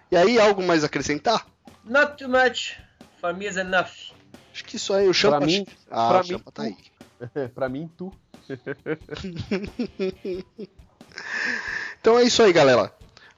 E 0.10 0.16
aí, 0.16 0.40
algo 0.40 0.64
mais 0.64 0.84
a 0.84 0.86
acrescentar? 0.86 1.46
Not 1.84 2.16
too 2.16 2.30
much. 2.30 2.78
For 3.20 3.36
me 3.36 3.46
is 3.46 3.58
enough. 3.58 4.14
Acho 4.54 4.64
que 4.64 4.78
isso 4.78 4.94
aí, 4.94 5.10
o 5.10 5.14
Champa. 5.14 5.38
Pra 5.40 5.46
mim- 5.46 5.66
ah, 5.90 6.08
pra 6.10 6.20
o 6.22 6.24
Champa 6.24 6.46
mim, 6.46 6.54
tá 6.54 6.64
aí. 6.64 6.78
pra 7.54 7.68
mim, 7.68 7.92
tu. 7.98 8.14
Então 12.00 12.18
é 12.18 12.24
isso 12.24 12.42
aí, 12.42 12.54
galera. 12.54 12.92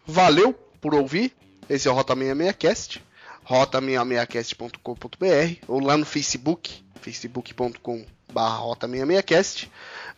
Valeu 0.06 0.54
por 0.80 0.94
ouvir. 0.94 1.34
Esse 1.68 1.88
é 1.88 1.92
o 1.92 1.94
Rota 1.94 2.14
66 2.16 2.56
Cast. 2.56 3.04
rota66cast.com.br 3.46 5.66
ou 5.68 5.80
lá 5.82 5.98
no 5.98 6.06
Facebook, 6.06 6.84
facebook.com 7.02 8.06
rota 8.36 8.88
66 8.88 9.22
cast 9.26 9.72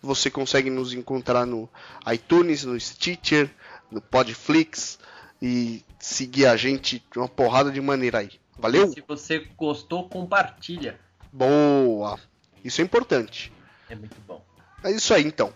Você 0.05 0.29
consegue 0.29 0.69
nos 0.69 0.93
encontrar 0.93 1.47
no 1.47 1.67
iTunes, 2.13 2.63
no 2.63 2.79
Stitcher, 2.79 3.49
no 3.89 3.99
Podflix 3.99 4.99
e 5.41 5.83
seguir 5.99 6.45
a 6.45 6.55
gente 6.55 7.03
de 7.11 7.17
uma 7.17 7.27
porrada 7.27 7.71
de 7.71 7.81
maneira 7.81 8.19
aí. 8.19 8.29
Valeu? 8.57 8.87
Se 8.93 9.03
você 9.05 9.47
gostou, 9.57 10.07
compartilha. 10.07 10.99
Boa! 11.33 12.19
Isso 12.63 12.81
é 12.81 12.83
importante. 12.83 13.51
É 13.89 13.95
muito 13.95 14.15
bom. 14.27 14.45
É 14.83 14.91
isso 14.91 15.11
aí 15.11 15.25
então. 15.25 15.51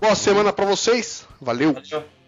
Boa 0.00 0.14
semana 0.14 0.52
pra 0.52 0.64
vocês. 0.64 1.26
Valeu! 1.40 1.74
Valeu. 1.74 2.19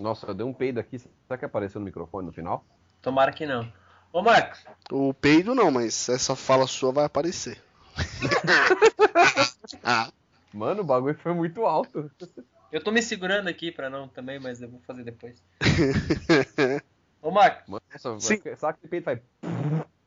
Nossa, 0.00 0.26
eu 0.26 0.34
dei 0.34 0.46
um 0.46 0.52
peido 0.52 0.80
aqui. 0.80 0.98
Será 0.98 1.36
que 1.36 1.44
apareceu 1.44 1.78
no 1.78 1.84
microfone 1.84 2.26
no 2.26 2.32
final? 2.32 2.64
Tomara 3.02 3.30
que 3.32 3.44
não. 3.44 3.70
Ô, 4.12 4.22
Marcos, 4.22 4.64
O 4.90 5.12
peido 5.12 5.54
não, 5.54 5.70
mas 5.70 6.08
essa 6.08 6.34
fala 6.34 6.66
sua 6.66 6.90
vai 6.90 7.04
aparecer. 7.04 7.62
ah, 9.84 10.10
Mano, 10.54 10.80
o 10.80 10.84
bagulho 10.84 11.16
foi 11.18 11.34
muito 11.34 11.64
alto. 11.66 12.10
eu 12.72 12.82
tô 12.82 12.90
me 12.90 13.02
segurando 13.02 13.48
aqui 13.48 13.70
pra 13.70 13.90
não 13.90 14.08
também, 14.08 14.40
mas 14.40 14.62
eu 14.62 14.70
vou 14.70 14.80
fazer 14.80 15.04
depois. 15.04 15.40
Ô, 17.22 17.30
Marcos, 17.30 17.68
Mano, 17.68 17.82
nossa, 17.92 18.18
Sim. 18.18 18.40
sabe 18.56 18.78
que 18.80 18.88
peito 18.88 19.04
vai. 19.04 19.22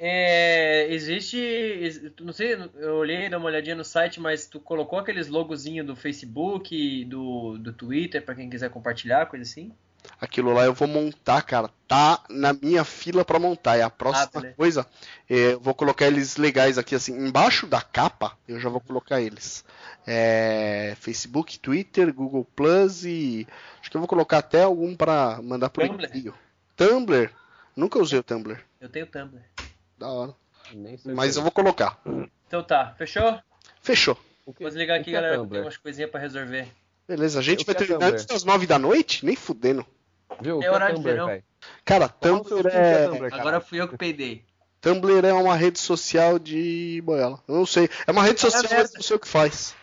É, 0.05 0.87
existe. 0.93 1.37
ex- 1.37 2.01
Não 2.19 2.33
sei, 2.33 2.55
eu 2.75 2.95
olhei, 2.95 3.29
dei 3.29 3.37
uma 3.37 3.45
olhadinha 3.47 3.75
no 3.75 3.85
site, 3.85 4.19
mas 4.19 4.45
tu 4.47 4.59
colocou 4.59 4.99
aqueles 4.99 5.27
logozinhos 5.29 5.87
do 5.87 5.95
Facebook, 5.95 7.05
do, 7.05 7.57
do 7.57 7.71
Twitter, 7.71 8.21
pra 8.23 8.35
quem 8.35 8.49
quiser 8.49 8.69
compartilhar, 8.69 9.27
coisa 9.27 9.43
assim? 9.43 9.71
Aquilo 10.19 10.51
lá 10.51 10.65
eu 10.65 10.73
vou 10.73 10.87
montar, 10.87 11.41
cara. 11.43 11.69
Tá 11.87 12.21
na 12.29 12.51
minha 12.51 12.83
fila 12.83 13.23
pra 13.23 13.39
montar. 13.39 13.77
É 13.77 13.83
a 13.83 13.89
próxima 13.89 14.41
Ah, 14.49 14.53
coisa. 14.53 14.85
É, 15.29 15.53
eu 15.53 15.59
vou 15.61 15.73
colocar 15.73 16.05
eles 16.07 16.35
legais 16.35 16.77
aqui, 16.77 16.93
assim. 16.93 17.13
Embaixo 17.25 17.65
da 17.65 17.81
capa, 17.81 18.37
eu 18.45 18.59
já 18.59 18.67
vou 18.67 18.81
colocar 18.81 19.21
eles. 19.21 19.63
É, 20.05 20.93
Facebook, 20.99 21.57
Twitter, 21.57 22.13
Google 22.13 22.45
Plus 22.53 23.05
e. 23.05 23.47
Acho 23.79 23.89
que 23.89 23.95
eu 23.95 24.01
vou 24.01 24.07
colocar 24.09 24.39
até 24.39 24.63
algum 24.63 24.93
pra 24.93 25.39
mandar 25.41 25.69
por 25.69 25.87
Tumblr. 25.87 26.05
e-mail. 26.13 26.33
Tumblr? 26.75 27.29
Nunca 27.75 27.97
usei 27.99 28.19
o 28.19 28.23
Tumblr. 28.23 28.59
Eu 28.81 28.89
tenho 28.89 29.07
Tumblr. 29.07 29.41
Da 29.97 30.08
hora. 30.10 30.34
Nem 30.73 30.97
sei 30.97 31.13
Mas 31.13 31.36
eu 31.36 31.41
vou 31.41 31.51
colocar. 31.51 31.99
Então 32.47 32.63
tá, 32.63 32.93
fechou? 32.97 33.39
Fechou. 33.82 34.17
Vou 34.45 34.56
desligar 34.69 34.97
aqui, 34.99 35.06
que 35.06 35.10
é 35.12 35.13
galera, 35.13 35.36
Tumblr? 35.38 35.51
tenho 35.51 35.63
umas 35.65 35.77
coisinhas 35.77 36.10
pra 36.12 36.19
resolver. 36.19 36.67
Beleza, 37.08 37.39
a 37.39 37.41
gente 37.41 37.65
vai 37.65 37.75
quero 37.75 37.88
terminar 37.88 38.06
Tumblr. 38.08 38.13
antes 38.13 38.25
das 38.25 38.43
nove 38.43 38.65
da 38.67 38.79
noite? 38.79 39.25
Nem 39.25 39.36
fudendo. 39.36 39.86
Viu? 40.41 40.60
Que 40.60 40.65
É 40.65 40.71
horário 40.71 40.97
de 40.97 41.03
verão. 41.03 41.41
Cara, 41.86 42.10
Tumblr 42.10 42.67
é 42.67 43.03
é. 43.03 43.08
Tumblr, 43.08 43.29
cara. 43.29 43.41
Agora 43.41 43.62
fui 43.62 43.79
eu 43.82 43.88
que 43.88 43.97
peidei. 43.97 44.43
Tumblr 44.82 45.25
é 45.25 45.34
uma 45.34 45.56
rede 45.56 45.79
social 45.79 46.38
de 46.38 47.01
boiola. 47.06 47.39
Eu 47.47 47.56
não 47.56 47.65
sei. 47.65 47.89
É 48.06 48.12
uma 48.12 48.23
rede 48.23 48.39
social, 48.41 48.63
mas 48.69 48.93
não 48.93 49.01
sei 49.01 49.15
o 49.15 49.19
que 49.19 49.27
faz. 49.27 49.75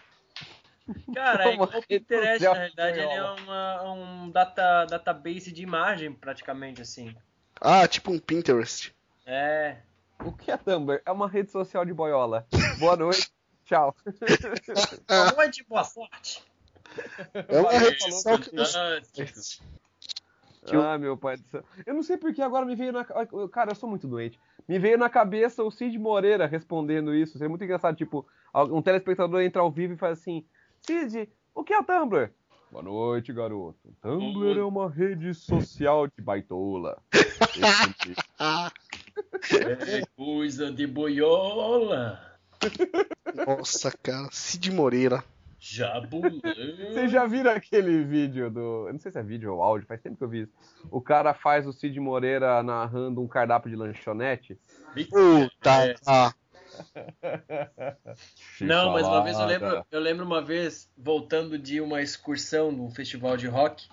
Cara, 1.15 1.45
é 1.53 1.57
o 1.57 1.83
Pinterest, 1.87 2.45
na 2.45 2.53
realidade, 2.53 2.99
ele 2.99 3.13
é 3.13 3.23
uma- 3.23 3.93
um 3.93 4.31
data, 4.31 4.85
database 4.87 5.53
de 5.53 5.63
imagem, 5.63 6.13
praticamente, 6.13 6.83
assim. 6.83 7.15
Ah, 7.61 7.87
tipo 7.87 8.11
um 8.13 8.19
Pinterest. 8.19 8.93
É. 9.25 9.77
O 10.25 10.33
que 10.33 10.51
é 10.51 10.57
Tumblr? 10.57 11.01
É 11.05 11.11
uma 11.11 11.29
rede 11.29 11.51
social 11.51 11.85
de 11.85 11.93
boiola. 11.93 12.47
Boa 12.79 12.97
noite. 12.97 13.31
Tchau. 13.65 13.95
Boa 15.07 15.33
noite, 15.37 15.65
boa 15.69 15.85
sorte. 15.85 16.43
É 17.49 17.61
uma 17.61 17.71
rede 17.71 18.03
social 18.03 18.39
que 18.39 18.49
eu 18.59 18.65
Fantásticos. 18.67 19.63
Que 20.67 20.77
eu- 20.77 20.83
Ah, 20.83 20.99
meu 20.99 21.17
pai 21.17 21.37
do 21.37 21.49
céu. 21.49 21.65
Eu 21.87 21.95
não 21.95 22.03
sei 22.03 22.17
porque 22.17 22.43
agora 22.43 22.67
me 22.67 22.75
veio 22.75 22.93
na. 22.93 23.05
Cara, 23.51 23.71
eu 23.71 23.75
sou 23.77 23.89
muito 23.89 24.09
doente. 24.09 24.39
Me 24.69 24.79
veio 24.79 24.99
na 24.99 25.09
cabeça 25.09 25.63
o 25.63 25.71
Cid 25.71 25.97
Moreira 25.99 26.47
respondendo 26.47 27.15
isso. 27.15 27.33
Seria 27.35 27.49
muito 27.49 27.63
engraçado, 27.65 27.97
tipo, 27.97 28.27
um 28.55 28.83
telespectador 28.83 29.41
entra 29.41 29.63
ao 29.63 29.71
vivo 29.71 29.95
e 29.95 29.97
faz 29.97 30.19
assim: 30.19 30.45
Cid, 30.85 31.29
o 31.55 31.63
que 31.65 31.73
é 31.73 31.79
o 31.79 31.85
Tumblr? 31.85 32.31
Boa 32.73 32.83
noite, 32.85 33.33
garoto. 33.33 33.79
Tumblr 34.03 34.59
é 34.59 34.65
uma 34.65 34.91
rede 34.91 35.33
social 35.33 36.07
de 36.09 36.21
baitola. 36.23 37.01
Esse- 37.13 38.15
Ah, 38.39 38.71
É 39.53 40.03
coisa 40.17 40.71
de 40.71 40.87
boiola. 40.87 42.21
nossa, 43.47 43.91
cara. 44.03 44.29
Cid 44.31 44.71
Moreira. 44.71 45.23
Jabulã. 45.59 46.31
Vocês 46.91 47.11
já 47.13 47.27
viram 47.27 47.51
aquele 47.51 48.03
vídeo 48.03 48.51
do. 48.51 48.87
Eu 48.89 48.93
não 48.95 48.99
sei 48.99 49.13
se 49.13 49.19
é 49.19 49.23
vídeo 49.23 49.53
ou 49.55 49.63
áudio, 49.63 49.87
faz 49.87 50.01
tempo 50.01 50.17
que 50.17 50.25
eu 50.25 50.29
vi 50.29 50.43
isso. 50.43 50.53
O 50.91 51.03
cara 51.03 51.35
faz 51.35 51.67
o 51.67 51.73
Cid 51.73 52.01
Moreira 52.01 52.63
narrando 52.63 53.21
um 53.21 53.29
cardápio 53.29 53.71
de 53.71 53.77
lanchonete. 53.77 54.59
Puta, 55.11 55.87
É. 55.87 55.95
ah. 56.07 56.33
Não, 58.61 58.93
mas 58.93 59.07
uma 59.07 59.23
vez 59.23 59.39
eu 59.39 59.45
lembro, 59.47 59.87
eu 59.91 60.01
lembro 60.01 60.25
uma 60.25 60.43
vez 60.43 60.91
voltando 60.97 61.59
de 61.59 61.81
uma 61.81 62.01
excursão 62.01 62.73
num 62.73 62.91
festival 62.91 63.37
de 63.37 63.47
rock 63.47 63.87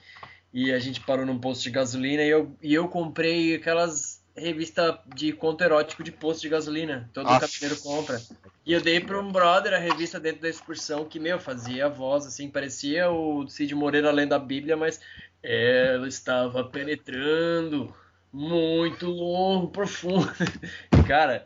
e 0.53 0.71
a 0.71 0.79
gente 0.79 1.01
parou 1.01 1.25
num 1.25 1.39
posto 1.39 1.63
de 1.63 1.71
gasolina 1.71 2.23
e 2.23 2.29
eu, 2.29 2.55
e 2.61 2.73
eu 2.73 2.87
comprei 2.87 3.55
aquelas 3.55 4.16
revistas 4.37 4.99
de 5.07 5.33
conto 5.33 5.63
erótico 5.63 6.03
de 6.03 6.11
posto 6.11 6.41
de 6.41 6.49
gasolina, 6.49 7.09
todo 7.13 7.27
Aff. 7.27 7.59
caminhoneiro 7.59 7.81
compra. 7.81 8.21
E 8.65 8.73
eu 8.73 8.81
dei 8.81 8.99
pra 8.99 9.19
um 9.19 9.31
brother 9.31 9.73
a 9.73 9.77
revista 9.77 10.19
dentro 10.19 10.41
da 10.41 10.49
excursão 10.49 11.05
que, 11.05 11.19
meu, 11.19 11.39
fazia 11.39 11.85
a 11.85 11.89
voz 11.89 12.25
assim, 12.25 12.49
parecia 12.49 13.09
o 13.09 13.47
Cid 13.47 13.73
Moreira 13.73 14.11
lendo 14.11 14.33
a 14.33 14.39
Bíblia, 14.39 14.75
mas 14.75 14.99
ela 15.41 16.07
estava 16.07 16.63
penetrando 16.65 17.93
muito 18.31 19.07
longo, 19.07 19.69
profundo. 19.69 20.27
Cara, 21.07 21.45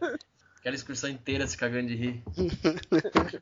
aquela 0.59 0.75
excursão 0.75 1.09
inteira 1.09 1.45
se 1.45 1.55
cagando 1.57 1.87
de 1.87 1.95
rir. 1.95 2.23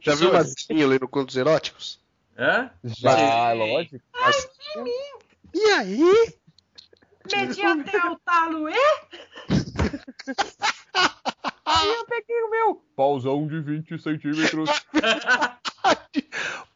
Já 0.00 0.14
viu 0.14 0.30
Pessoas. 0.30 0.54
Mazinho 0.70 0.88
lendo 0.88 1.08
contos 1.08 1.36
eróticos? 1.36 2.00
Hã? 2.38 2.70
Já, 2.84 3.50
Sim. 3.52 3.58
lógico. 3.58 4.00
E 5.54 5.70
aí? 5.72 6.02
Meti 6.02 6.38
até 6.38 6.47
o 6.47 6.47
talo, 8.24 8.68
é? 8.68 8.74
Aí 11.64 11.88
eu 11.88 12.06
peguei 12.06 12.42
o 12.42 12.50
meu. 12.50 12.82
Pauzão 12.96 13.46
de 13.46 13.60
20 13.60 13.98
centímetros. 13.98 14.70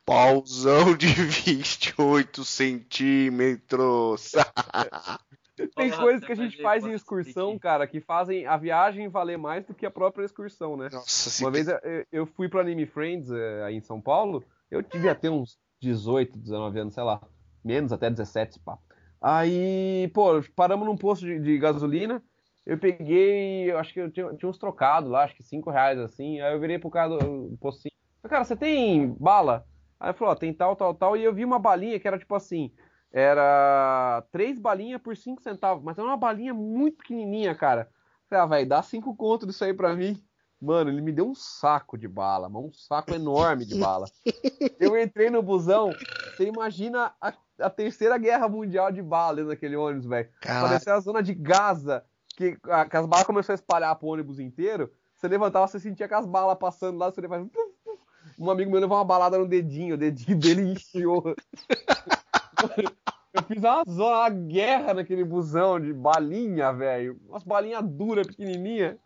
Pauzão 0.05 0.97
de 0.97 1.07
28 1.07 2.45
centímetros. 2.45 4.33
Tem 5.77 5.91
coisas 5.91 6.25
que 6.25 6.33
a 6.33 6.37
gente 6.37 6.61
faz 6.61 6.85
em 6.85 6.93
excursão, 6.93 7.59
cara, 7.59 7.87
que 7.87 8.01
fazem 8.01 8.47
a 8.47 8.57
viagem 8.57 9.09
valer 9.09 9.39
mais 9.39 9.65
do 9.65 9.75
que 9.75 9.87
a 9.87 9.91
própria 9.91 10.25
excursão, 10.25 10.77
né? 10.77 10.89
Nossa, 10.93 11.45
Uma 11.45 11.51
vez 11.51 11.67
eu, 12.11 12.27
fui 12.27 12.49
pro 12.49 12.61
Anime 12.61 12.87
Friends 12.87 13.31
eh, 13.31 13.63
aí 13.65 13.77
em 13.77 13.81
São 13.81 14.01
Paulo, 14.01 14.45
eu 14.71 14.83
devia 14.83 15.15
ter 15.15 15.29
uns 15.29 15.59
18, 15.81 16.39
19 16.39 16.81
anos, 16.81 16.95
sei 16.95 17.05
lá, 17.05 17.21
menos, 17.65 17.93
até 17.93 18.11
17, 18.11 18.59
pá. 18.61 18.79
Aí, 19.23 20.11
pô, 20.13 20.43
paramos 20.57 20.87
num 20.87 20.97
posto 20.97 21.25
de, 21.25 21.39
de 21.39 21.57
gasolina, 21.57 22.21
eu 22.67 22.77
peguei, 22.77 23.71
eu 23.71 23.79
acho 23.79 23.93
que 23.93 24.01
eu 24.01 24.11
tinha, 24.11 24.35
tinha 24.35 24.49
uns 24.49 24.59
trocados 24.59 25.09
lá, 25.09 25.25
acho 25.25 25.37
que 25.37 25.43
5 25.45 25.71
reais 25.71 25.99
assim, 25.99 26.41
aí 26.41 26.53
eu 26.53 26.61
virei 26.61 26.79
pro 26.79 26.91
cara 26.91 27.11
do, 27.11 27.57
postinho, 27.61 27.93
falei, 28.21 28.31
cara, 28.31 28.45
você 28.45 28.57
tem 28.57 29.15
bala? 29.21 29.65
Aí 30.01 30.11
ele 30.11 30.19
falou, 30.19 30.33
ó, 30.33 30.37
tem 30.37 30.53
tal, 30.53 30.75
tal, 30.75 30.93
tal, 30.93 31.17
e 31.17 31.23
eu 31.23 31.33
vi 31.33 31.45
uma 31.45 31.59
balinha 31.59 32.01
que 32.01 32.09
era 32.09 32.19
tipo 32.19 32.35
assim, 32.35 32.73
era 33.13 34.25
três 34.33 34.59
balinhas 34.59 35.01
por 35.01 35.17
5 35.17 35.41
centavos, 35.41 35.85
mas 35.85 35.97
era 35.97 36.07
uma 36.07 36.17
balinha 36.17 36.53
muito 36.53 36.97
pequenininha, 36.99 37.55
cara. 37.55 37.89
Falei, 38.29 38.43
ah, 38.43 38.47
vai, 38.47 38.65
dá 38.65 38.83
5 38.83 39.15
conto 39.15 39.47
disso 39.47 39.65
aí 39.65 39.75
pra 39.75 39.95
mim. 39.95 40.21
Mano, 40.61 40.91
ele 40.91 41.03
me 41.03 41.13
deu 41.13 41.29
um 41.29 41.35
saco 41.35 41.99
de 41.99 42.09
bala, 42.09 42.49
um 42.49 42.73
saco 42.73 43.13
enorme 43.15 43.67
de 43.67 43.75
bala. 43.75 44.07
Eu 44.81 44.99
entrei 45.01 45.29
no 45.29 45.43
busão, 45.43 45.91
você 46.37 46.45
imagina 46.47 47.13
a, 47.21 47.33
a 47.61 47.71
terceira 47.71 48.17
guerra 48.19 48.49
mundial 48.49 48.91
de 48.91 49.03
bala 49.03 49.37
dentro 49.37 49.51
daquele 49.51 49.77
ônibus, 49.77 50.07
velho. 50.07 50.29
Parecia 50.69 50.95
a 50.95 51.01
zona 51.01 51.23
de 51.23 51.35
Gaza, 51.35 52.05
que, 52.37 52.57
a- 52.65 52.85
que 52.87 52.97
as 52.97 53.07
balas 53.07 53.27
começaram 53.27 53.55
a 53.55 53.61
espalhar 53.61 53.95
pro 53.97 54.09
ônibus 54.09 54.39
inteiro. 54.39 54.93
Você 55.15 55.29
levantava, 55.29 55.67
você 55.69 55.79
sentia 55.79 56.09
que 56.09 56.15
as 56.15 56.27
balas 56.27 56.59
passando 56.59 56.99
lá, 56.99 57.11
você 57.11 57.21
levava. 57.21 57.49
Um 58.39 58.51
amigo 58.51 58.71
meu 58.71 58.81
levou 58.81 58.97
uma 58.97 59.05
balada 59.05 59.39
no 59.39 59.47
dedinho, 59.47 59.95
o 59.95 59.99
dedinho 59.99 60.37
dele 60.39 60.73
inchou. 60.73 61.35
Eu 63.35 63.43
fiz 63.45 63.63
uma 63.63 63.83
zona, 63.89 64.17
uma 64.19 64.29
guerra 64.31 64.93
naquele 64.93 65.25
busão 65.25 65.81
de 65.81 65.91
balinha, 65.95 66.71
velho. 66.71 67.19
Umas 67.27 67.43
balinhas 67.43 67.83
duras, 67.83 68.27
pequenininha. 68.27 68.99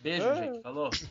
Beijo, 0.00 0.26
gente. 0.34 0.62
Falou. 0.62 0.90